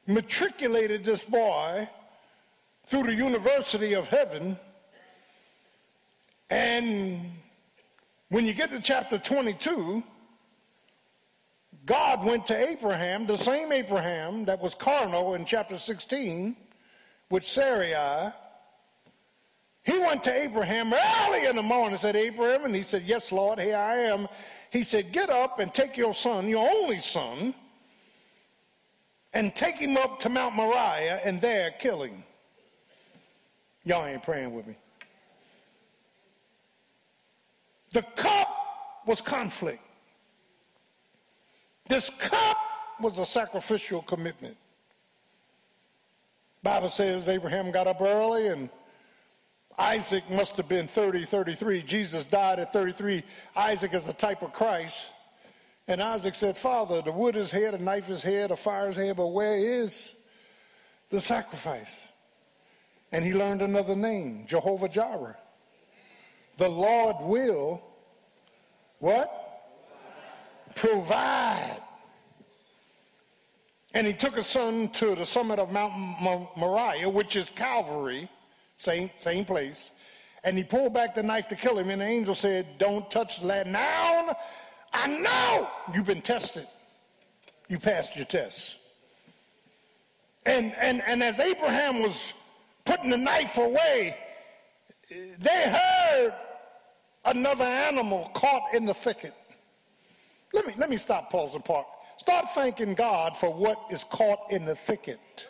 [0.06, 1.88] matriculated this boy
[2.86, 4.58] through the University of Heaven.
[6.50, 7.20] And
[8.28, 10.02] when you get to chapter 22,
[11.86, 16.56] God went to Abraham, the same Abraham that was carnal in chapter 16
[17.30, 18.32] with Sarai.
[19.84, 23.32] He went to Abraham early in the morning and said, Abraham, and he said, Yes,
[23.32, 24.28] Lord, here I am.
[24.70, 27.52] He said, Get up and take your son, your only son,
[29.34, 32.22] and take him up to Mount Moriah and there kill him.
[33.84, 34.76] Y'all ain't praying with me.
[37.92, 38.48] The cup
[39.06, 39.82] was conflict.
[41.88, 42.56] This cup
[43.00, 44.56] was a sacrificial commitment.
[46.62, 48.70] Bible says Abraham got up early and
[49.78, 51.82] Isaac must have been 30, 33.
[51.82, 53.24] Jesus died at 33.
[53.56, 55.10] Isaac is a type of Christ.
[55.92, 58.96] And Isaac said, Father, the wood is here, the knife is here, the fire is
[58.96, 60.10] here, but where is
[61.10, 61.94] the sacrifice?
[63.12, 65.36] And he learned another name, Jehovah Jireh.
[66.56, 67.82] The Lord will,
[69.00, 69.30] what?
[70.74, 71.82] Provide.
[73.92, 78.30] And he took his son to the summit of Mount Moriah, which is Calvary,
[78.78, 79.90] same, same place.
[80.42, 81.90] And he pulled back the knife to kill him.
[81.90, 83.66] And the angel said, Don't touch the lad.
[83.66, 84.34] Now
[84.92, 86.66] I know you've been tested.
[87.68, 88.76] You passed your test.
[90.44, 92.32] And, and, and as Abraham was
[92.84, 94.16] putting the knife away,
[95.10, 96.34] they heard
[97.24, 99.34] another animal caught in the thicket.
[100.52, 101.86] Let me, let me stop, pause and park.
[102.18, 105.46] Start thanking God for what is caught in the thicket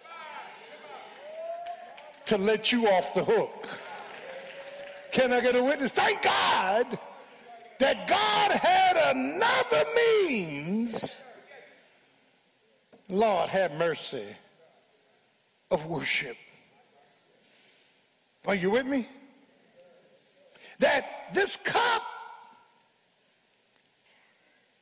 [2.27, 3.69] to let you off the hook.
[5.11, 5.93] Can I get a witness?
[5.93, 6.99] Thank God
[7.83, 11.17] that God had another means,
[13.09, 14.25] Lord, have mercy,
[15.69, 16.37] of worship.
[18.47, 19.09] Are you with me?
[20.79, 22.05] That this cup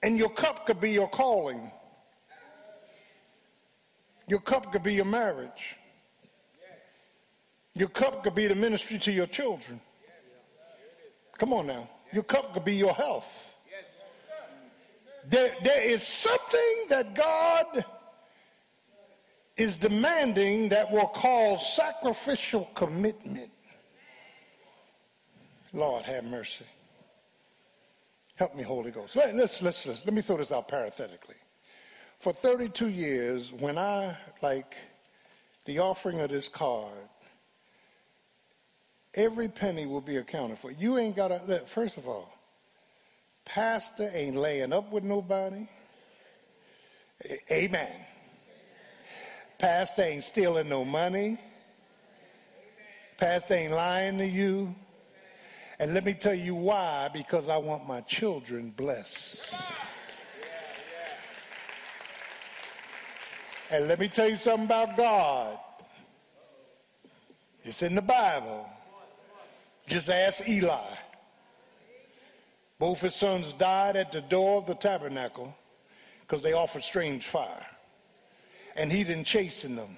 [0.02, 1.70] and your cup could be your calling.
[4.28, 5.76] Your cup could be your marriage.
[7.72, 9.80] Your cup could be the ministry to your children.
[11.38, 11.88] Come on now.
[12.12, 13.54] Your cup could be your health.
[15.28, 17.84] There, there is something that God
[19.56, 23.50] is demanding that will cause sacrificial commitment.
[25.72, 26.64] Lord, have mercy.
[28.36, 29.14] Help me, Holy Ghost.
[29.14, 31.36] Let, let's, let's, let's, let me throw this out parenthetically.
[32.20, 34.74] For 32 years, when I, like
[35.66, 37.08] the offering of this card,
[39.14, 40.70] Every penny will be accounted for.
[40.70, 42.32] You ain't got to, first of all,
[43.44, 45.66] pastor ain't laying up with nobody.
[47.50, 47.92] Amen.
[49.58, 51.38] Pastor ain't stealing no money.
[53.18, 54.74] Pastor ain't lying to you.
[55.78, 59.40] And let me tell you why because I want my children blessed.
[63.70, 65.58] And let me tell you something about God.
[67.64, 68.66] It's in the Bible.
[69.90, 70.78] Just ask Eli.
[72.78, 75.52] Both his sons died at the door of the tabernacle
[76.20, 77.66] because they offered strange fire.
[78.76, 79.96] And he didn't chasten them.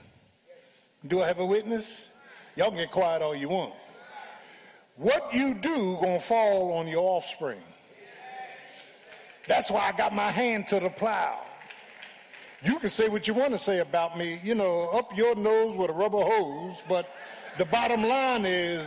[1.06, 2.06] Do I have a witness?
[2.56, 3.74] Y'all can get quiet all you want.
[4.96, 7.60] What you do gonna fall on your offspring.
[9.46, 11.38] That's why I got my hand to the plow.
[12.64, 15.76] You can say what you want to say about me, you know, up your nose
[15.76, 17.10] with a rubber hose, but
[17.58, 18.86] the bottom line is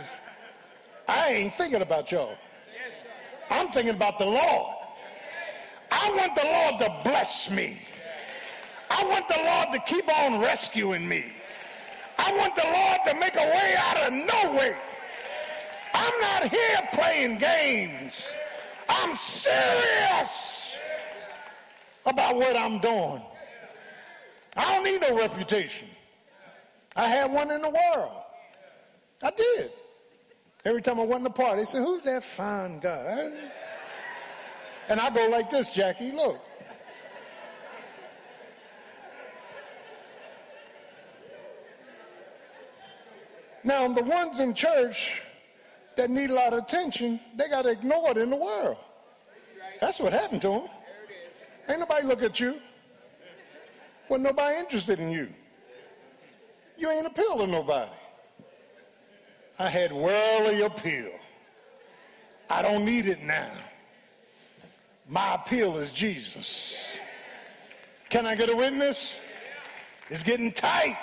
[1.08, 2.36] I ain't thinking about y'all.
[3.50, 4.74] I'm thinking about the Lord.
[5.90, 7.80] I want the Lord to bless me.
[8.90, 11.32] I want the Lord to keep on rescuing me.
[12.18, 14.74] I want the Lord to make a way out of no way.
[15.94, 18.26] I'm not here playing games.
[18.88, 20.76] I'm serious
[22.04, 23.22] about what I'm doing.
[24.56, 25.88] I don't need no reputation.
[26.94, 28.12] I had one in the world.
[29.22, 29.70] I did.
[30.66, 33.30] Every time I went in the party, they said, Who's that fine guy?
[34.88, 36.40] And I go like this, Jackie, look.
[43.62, 45.22] Now, the ones in church
[45.96, 48.76] that need a lot of attention, they got ignored in the world.
[49.80, 50.68] That's what happened to them.
[51.68, 52.58] Ain't nobody look at you.
[54.08, 55.28] Wasn't nobody interested in you.
[56.76, 57.92] You ain't appeal to nobody.
[59.58, 61.10] I had worldly appeal.
[62.50, 63.50] I don't need it now.
[65.08, 66.98] My appeal is Jesus.
[68.10, 69.14] Can I get a witness?
[70.10, 70.96] It's getting tight.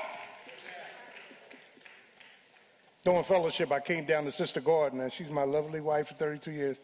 [3.04, 6.52] Doing fellowship, I came down to Sister Gordon, and she's my lovely wife for 32
[6.52, 6.80] years,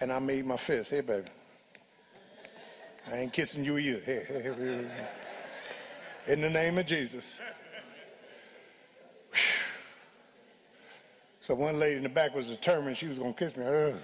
[0.00, 0.90] and I made my fist.
[0.90, 1.28] Hey, baby.
[3.10, 4.00] I ain't kissing you either.
[4.00, 7.40] Hey, hey, hey, In the name of Jesus.
[11.46, 13.66] So one lady in the back was determined she was going to kiss me.
[13.66, 13.94] Ugh.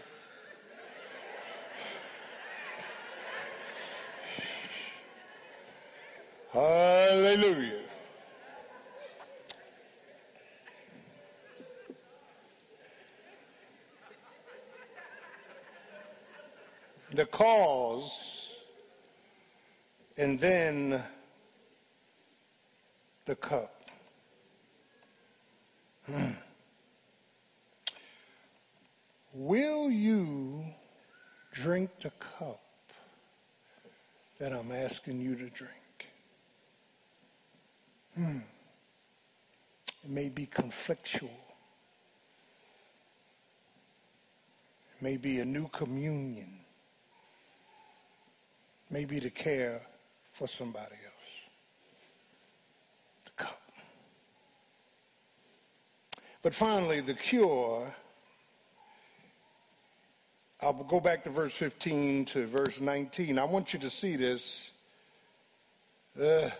[6.53, 7.81] Hallelujah.
[17.15, 18.59] The cause
[20.19, 21.03] and then
[23.25, 23.83] the cup.
[26.05, 26.33] Hmm.
[29.41, 30.67] Will you
[31.51, 32.61] drink the cup
[34.39, 36.09] that I'm asking you to drink?
[38.15, 38.41] Hmm.
[40.05, 41.39] It may be conflictual.
[44.95, 46.61] It may be a new communion.
[48.91, 49.81] It may be to care
[50.35, 51.33] for somebody else.
[53.25, 53.63] The cup.
[56.43, 57.91] But finally, the cure
[60.63, 63.39] I'll go back to verse 15 to verse 19.
[63.39, 64.71] I want you to see this.
[66.21, 66.51] Uh,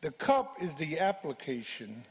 [0.00, 2.04] the cup is the application.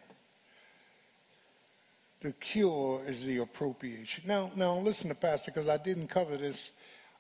[2.22, 4.26] The cure is the appropriation.
[4.28, 6.72] Now, now listen to Pastor, because I didn't cover this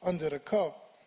[0.03, 0.99] under the cup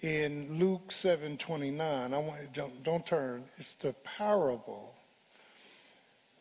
[0.00, 1.80] in Luke 7:29.
[2.14, 3.44] I want don't, don't turn.
[3.58, 4.94] It's the parable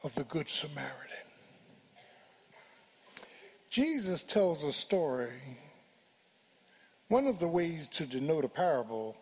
[0.03, 1.22] of the good Samaritan.
[3.73, 5.31] Jesus tells a story.
[7.07, 9.17] One of the ways to denote a parable,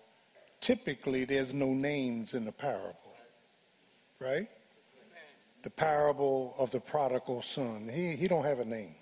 [0.59, 3.15] typically there's no names in the parable,
[4.19, 4.49] right?
[5.63, 7.89] The parable of the prodigal son.
[7.89, 8.95] He, he don't have a name.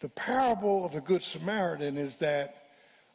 [0.00, 2.64] The parable of the Good Samaritan is that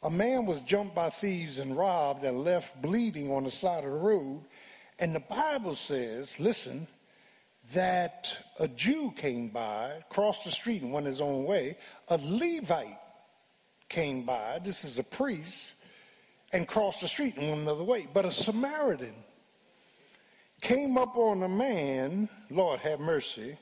[0.02, 3.90] a man was jumped by thieves and robbed and left bleeding on the side of
[3.90, 4.44] the road.
[4.98, 6.86] And the Bible says, listen,
[7.74, 11.76] that a Jew came by, crossed the street and went his own way.
[12.08, 12.98] A Levite
[13.88, 15.74] came by, this is a priest,
[16.52, 18.06] and crossed the street and went another way.
[18.12, 19.14] But a Samaritan
[20.60, 23.58] came up on a man, Lord have mercy,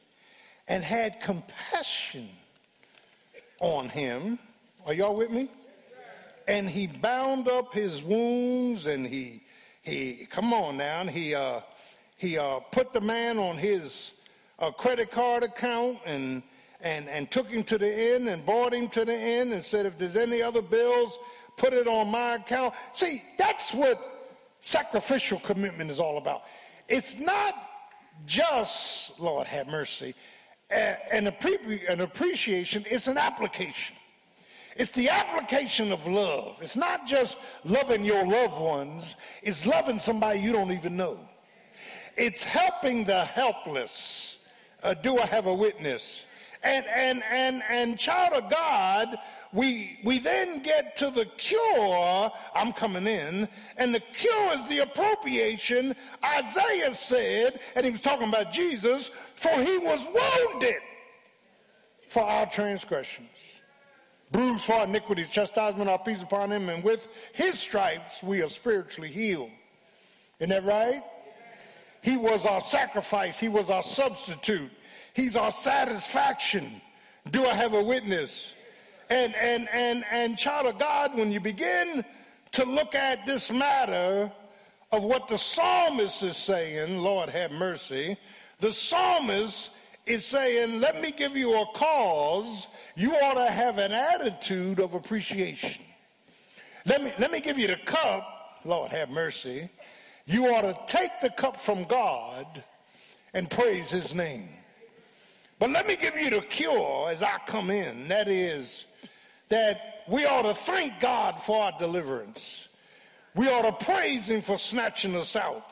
[0.68, 2.28] and had compassion
[3.60, 4.38] on him.
[4.86, 5.50] Are y'all with me?
[6.48, 9.42] And he bound up his wounds and he,
[9.82, 11.60] he, come on now, and he, uh,
[12.16, 14.12] he uh, put the man on his
[14.58, 16.42] uh, credit card account and,
[16.80, 19.86] and, and took him to the inn and brought him to the inn and said,
[19.86, 21.18] if there's any other bills,
[21.56, 22.74] put it on my account.
[22.92, 24.28] See, that's what
[24.60, 26.44] sacrificial commitment is all about.
[26.88, 27.54] It's not
[28.24, 30.14] just, Lord have mercy,
[30.70, 33.94] an, an appreciation, it's an application.
[34.76, 36.58] It's the application of love.
[36.60, 41.18] It's not just loving your loved ones, it's loving somebody you don't even know.
[42.16, 44.38] It's helping the helpless.
[44.82, 46.24] Uh, do I have a witness?
[46.62, 49.18] And, and, and, and child of God,
[49.52, 52.30] we, we then get to the cure.
[52.54, 53.48] I'm coming in.
[53.76, 55.94] And the cure is the appropriation.
[56.24, 60.80] Isaiah said, and he was talking about Jesus, for he was wounded
[62.08, 63.28] for our transgressions.
[64.32, 69.08] Bruised for iniquities, chastisement our peace upon him, and with his stripes we are spiritually
[69.08, 69.50] healed.
[70.40, 71.02] Isn't that right?
[72.06, 73.36] He was our sacrifice.
[73.36, 74.70] He was our substitute.
[75.12, 76.80] He's our satisfaction.
[77.32, 78.54] Do I have a witness?
[79.10, 82.04] And, and, and, and child of God, when you begin
[82.52, 84.30] to look at this matter
[84.92, 88.16] of what the psalmist is saying, Lord have mercy,
[88.60, 89.70] the psalmist
[90.06, 92.68] is saying, let me give you a cause.
[92.94, 95.82] You ought to have an attitude of appreciation.
[96.84, 99.68] Let me, let me give you the cup, Lord have mercy.
[100.26, 102.64] You ought to take the cup from God
[103.32, 104.48] and praise his name.
[105.58, 108.08] But let me give you the cure as I come in.
[108.08, 108.84] That is
[109.48, 112.68] that we ought to thank God for our deliverance.
[113.34, 115.64] We ought to praise him for snatching us out.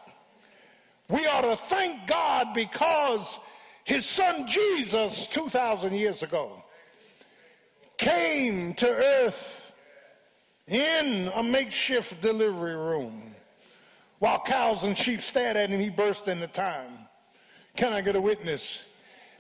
[1.09, 3.39] We ought to thank God because
[3.85, 6.63] his son Jesus, 2,000 years ago,
[7.99, 9.75] came to earth
[10.67, 13.34] in a makeshift delivery room.
[14.19, 16.99] While cows and sheep stared at him, he burst into time.
[17.77, 18.81] Can I get a witness?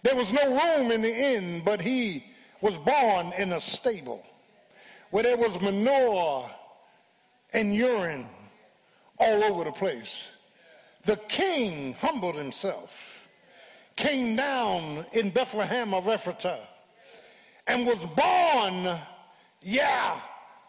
[0.03, 2.25] There was no room in the inn, but he
[2.61, 4.25] was born in a stable
[5.11, 6.51] where there was manure
[7.53, 8.29] and urine
[9.18, 10.29] all over the place.
[11.05, 12.91] The king humbled himself,
[13.97, 16.61] came down in Bethlehem of Ephratah,
[17.66, 18.99] and was born,
[19.62, 20.20] yeah,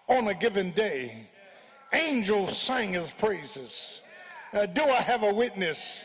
[0.08, 1.28] on a given day.
[1.94, 4.02] Angels sang his praises.
[4.54, 6.04] Uh, do I have a witness?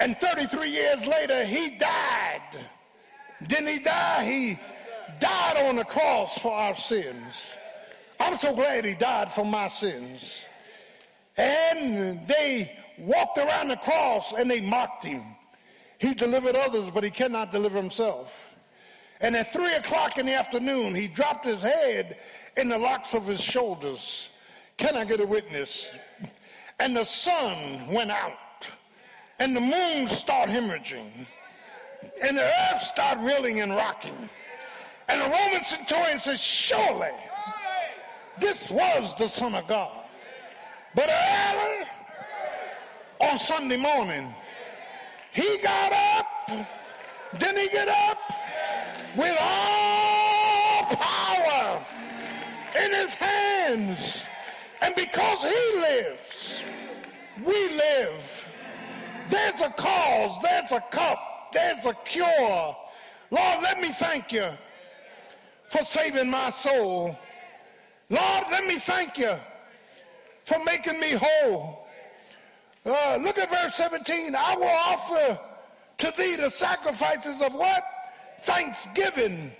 [0.00, 2.66] And 33 years later, he died.
[3.46, 4.24] Didn't he die?
[4.24, 4.60] He
[5.20, 7.54] died on the cross for our sins.
[8.18, 10.44] I'm so glad he died for my sins.
[11.36, 15.22] And they walked around the cross and they mocked him.
[15.98, 18.34] He delivered others, but he cannot deliver himself.
[19.20, 22.18] And at three o'clock in the afternoon, he dropped his head
[22.56, 24.30] in the locks of his shoulders.
[24.76, 25.86] Can I get a witness?
[26.78, 28.32] And the sun went out
[29.38, 31.26] and the moon start hemorrhaging,
[32.22, 34.30] and the earth start reeling and rocking.
[35.08, 37.10] And the Roman centurion says, surely
[38.38, 40.04] this was the Son of God.
[40.94, 41.86] But early
[43.20, 44.32] on Sunday morning,
[45.32, 46.66] he got up.
[47.38, 48.18] Didn't he get up?
[49.16, 51.84] With all power
[52.80, 54.24] in his hands.
[54.92, 56.64] And because he lives,
[57.44, 58.48] we live.
[59.28, 62.76] There's a cause, there's a cup, there's a cure.
[63.30, 64.50] Lord, let me thank you
[65.68, 67.18] for saving my soul.
[68.10, 69.34] Lord, let me thank you
[70.44, 71.86] for making me whole.
[72.84, 74.34] Uh, look at verse 17.
[74.34, 75.40] I will offer
[75.98, 77.82] to thee the sacrifices of what?
[78.42, 79.52] Thanksgiving.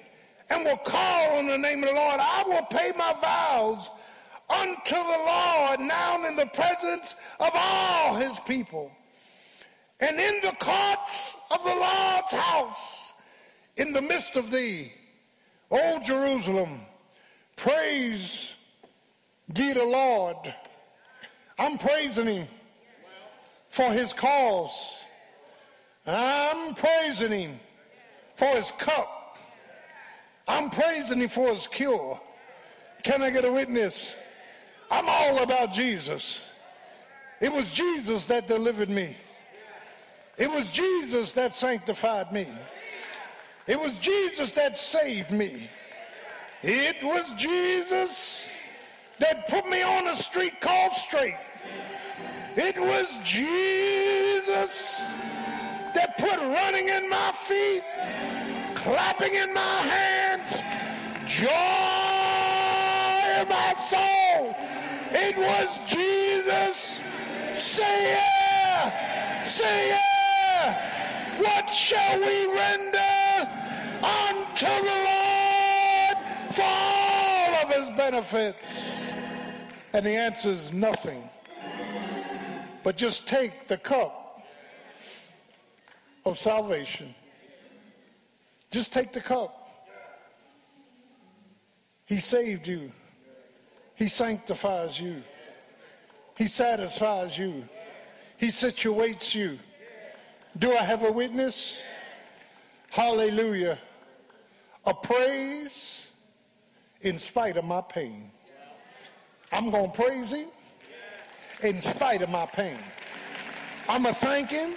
[0.50, 2.20] And will call on the name of the Lord.
[2.20, 3.88] I will pay my vows
[4.50, 8.90] unto the Lord now in the presence of all his people
[10.02, 13.12] and in the courts of the Lord's house,
[13.76, 14.92] in the midst of thee,
[15.70, 16.80] O Jerusalem,
[17.54, 18.52] praise
[19.54, 20.52] ye the Lord.
[21.56, 22.48] I'm praising him
[23.68, 24.72] for his cause.
[26.04, 27.60] I'm praising him
[28.34, 29.38] for his cup.
[30.48, 32.20] I'm praising him for his cure.
[33.04, 34.14] Can I get a witness?
[34.92, 36.42] I'm all about Jesus.
[37.40, 39.16] It was Jesus that delivered me.
[40.36, 42.46] It was Jesus that sanctified me.
[43.66, 45.70] It was Jesus that saved me.
[46.62, 48.50] It was Jesus
[49.18, 51.38] that put me on a street called straight.
[52.54, 55.00] It was Jesus
[55.94, 57.82] that put running in my feet,
[58.74, 60.52] clapping in my hands,
[61.24, 61.48] joy
[63.40, 64.21] in my soul.
[65.14, 67.04] It was Jesus.
[67.54, 69.42] Say yeah.
[69.42, 71.38] Say yeah.
[71.38, 73.48] What shall we render
[74.02, 76.16] unto the Lord
[76.54, 79.06] for all of his benefits?
[79.92, 81.28] And the answer is nothing.
[82.82, 84.42] But just take the cup
[86.24, 87.14] of salvation.
[88.70, 89.58] Just take the cup.
[92.06, 92.92] He saved you.
[93.94, 95.22] He sanctifies you.
[96.36, 97.64] He satisfies you.
[98.38, 99.58] He situates you.
[100.58, 101.80] Do I have a witness?
[102.90, 103.78] Hallelujah.
[104.84, 106.08] A praise
[107.02, 108.30] in spite of my pain.
[109.52, 110.48] I'm going to praise him
[111.62, 112.78] in spite of my pain.
[113.88, 114.76] I'm going to thank him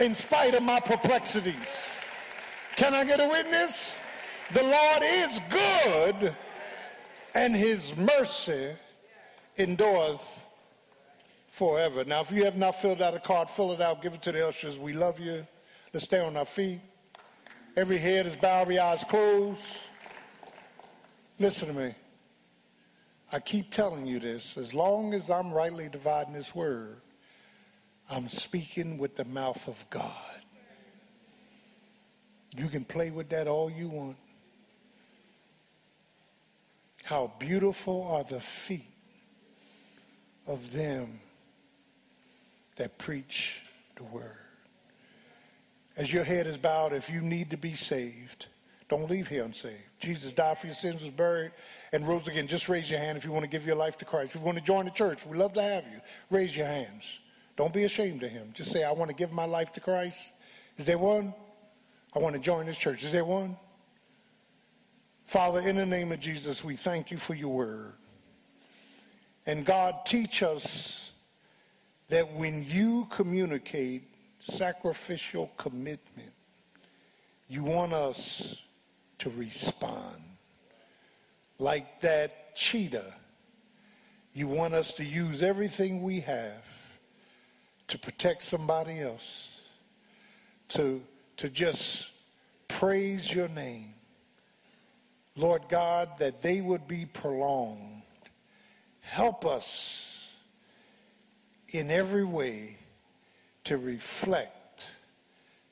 [0.00, 1.54] in spite of my perplexities.
[2.76, 3.92] Can I get a witness?
[4.52, 6.34] The Lord is good
[7.38, 8.72] and his mercy
[9.56, 10.18] endures
[11.50, 12.04] forever.
[12.04, 14.32] Now, if you have not filled out a card, fill it out, give it to
[14.32, 14.76] the ushers.
[14.76, 15.46] We love you.
[15.94, 16.80] Let's stay on our feet.
[17.76, 19.62] Every head is bowed, every eyes closed.
[21.38, 21.94] Listen to me.
[23.30, 24.56] I keep telling you this.
[24.56, 27.00] As long as I'm rightly dividing this word,
[28.10, 30.12] I'm speaking with the mouth of God.
[32.56, 34.16] You can play with that all you want.
[37.08, 38.84] How beautiful are the feet
[40.46, 41.20] of them
[42.76, 43.62] that preach
[43.96, 44.36] the word.
[45.96, 48.48] As your head is bowed, if you need to be saved,
[48.90, 49.78] don't leave here unsaved.
[50.00, 51.52] Jesus died for your sins, was buried,
[51.92, 52.46] and rose again.
[52.46, 54.34] Just raise your hand if you want to give your life to Christ.
[54.34, 56.02] If you want to join the church, we'd love to have you.
[56.28, 57.04] Raise your hands.
[57.56, 58.50] Don't be ashamed of him.
[58.52, 60.30] Just say, I want to give my life to Christ.
[60.76, 61.32] Is there one?
[62.14, 63.02] I want to join this church.
[63.02, 63.56] Is there one?
[65.28, 67.92] Father, in the name of Jesus, we thank you for your word.
[69.44, 71.10] And God, teach us
[72.08, 74.04] that when you communicate
[74.40, 76.32] sacrificial commitment,
[77.46, 78.62] you want us
[79.18, 80.16] to respond.
[81.58, 83.12] Like that cheetah,
[84.32, 86.64] you want us to use everything we have
[87.88, 89.60] to protect somebody else,
[90.68, 91.02] to,
[91.36, 92.12] to just
[92.66, 93.92] praise your name.
[95.38, 98.02] Lord God, that they would be prolonged.
[99.00, 100.32] Help us
[101.70, 102.76] in every way
[103.64, 104.90] to reflect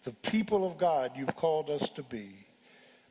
[0.04, 2.30] the people of God you've called us to be.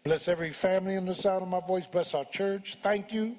[0.04, 1.88] Bless every family in the sound of my voice.
[1.88, 2.78] Bless our church.
[2.82, 3.36] Thank you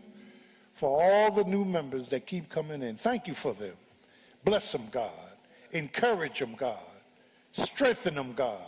[0.75, 2.97] for all the new members that keep coming in.
[2.97, 3.75] Thank you for them.
[4.45, 5.11] Bless them, God.
[5.73, 6.79] Encourage them, God.
[7.53, 8.61] Strengthen them, God.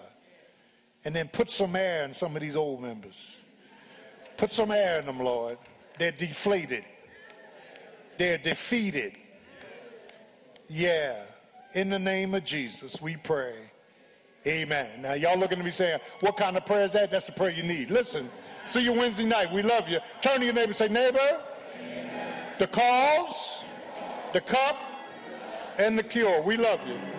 [1.05, 3.37] And then put some air in some of these old members.
[4.39, 5.59] Put some air in them, Lord.
[5.99, 6.85] They're deflated.
[8.17, 9.17] They're defeated.
[10.69, 11.25] Yeah.
[11.75, 13.57] In the name of Jesus, we pray.
[14.47, 15.03] Amen.
[15.03, 17.11] Now, y'all looking at me saying, what kind of prayer is that?
[17.11, 17.91] That's the prayer you need.
[17.91, 18.31] Listen,
[18.67, 19.53] see you Wednesday night.
[19.53, 19.99] We love you.
[20.23, 21.43] Turn to your neighbor and say, neighbor,
[22.59, 23.65] the cause,
[24.33, 24.79] the cup,
[25.79, 26.41] and the cure.
[26.43, 26.57] We.
[26.57, 27.18] Love you.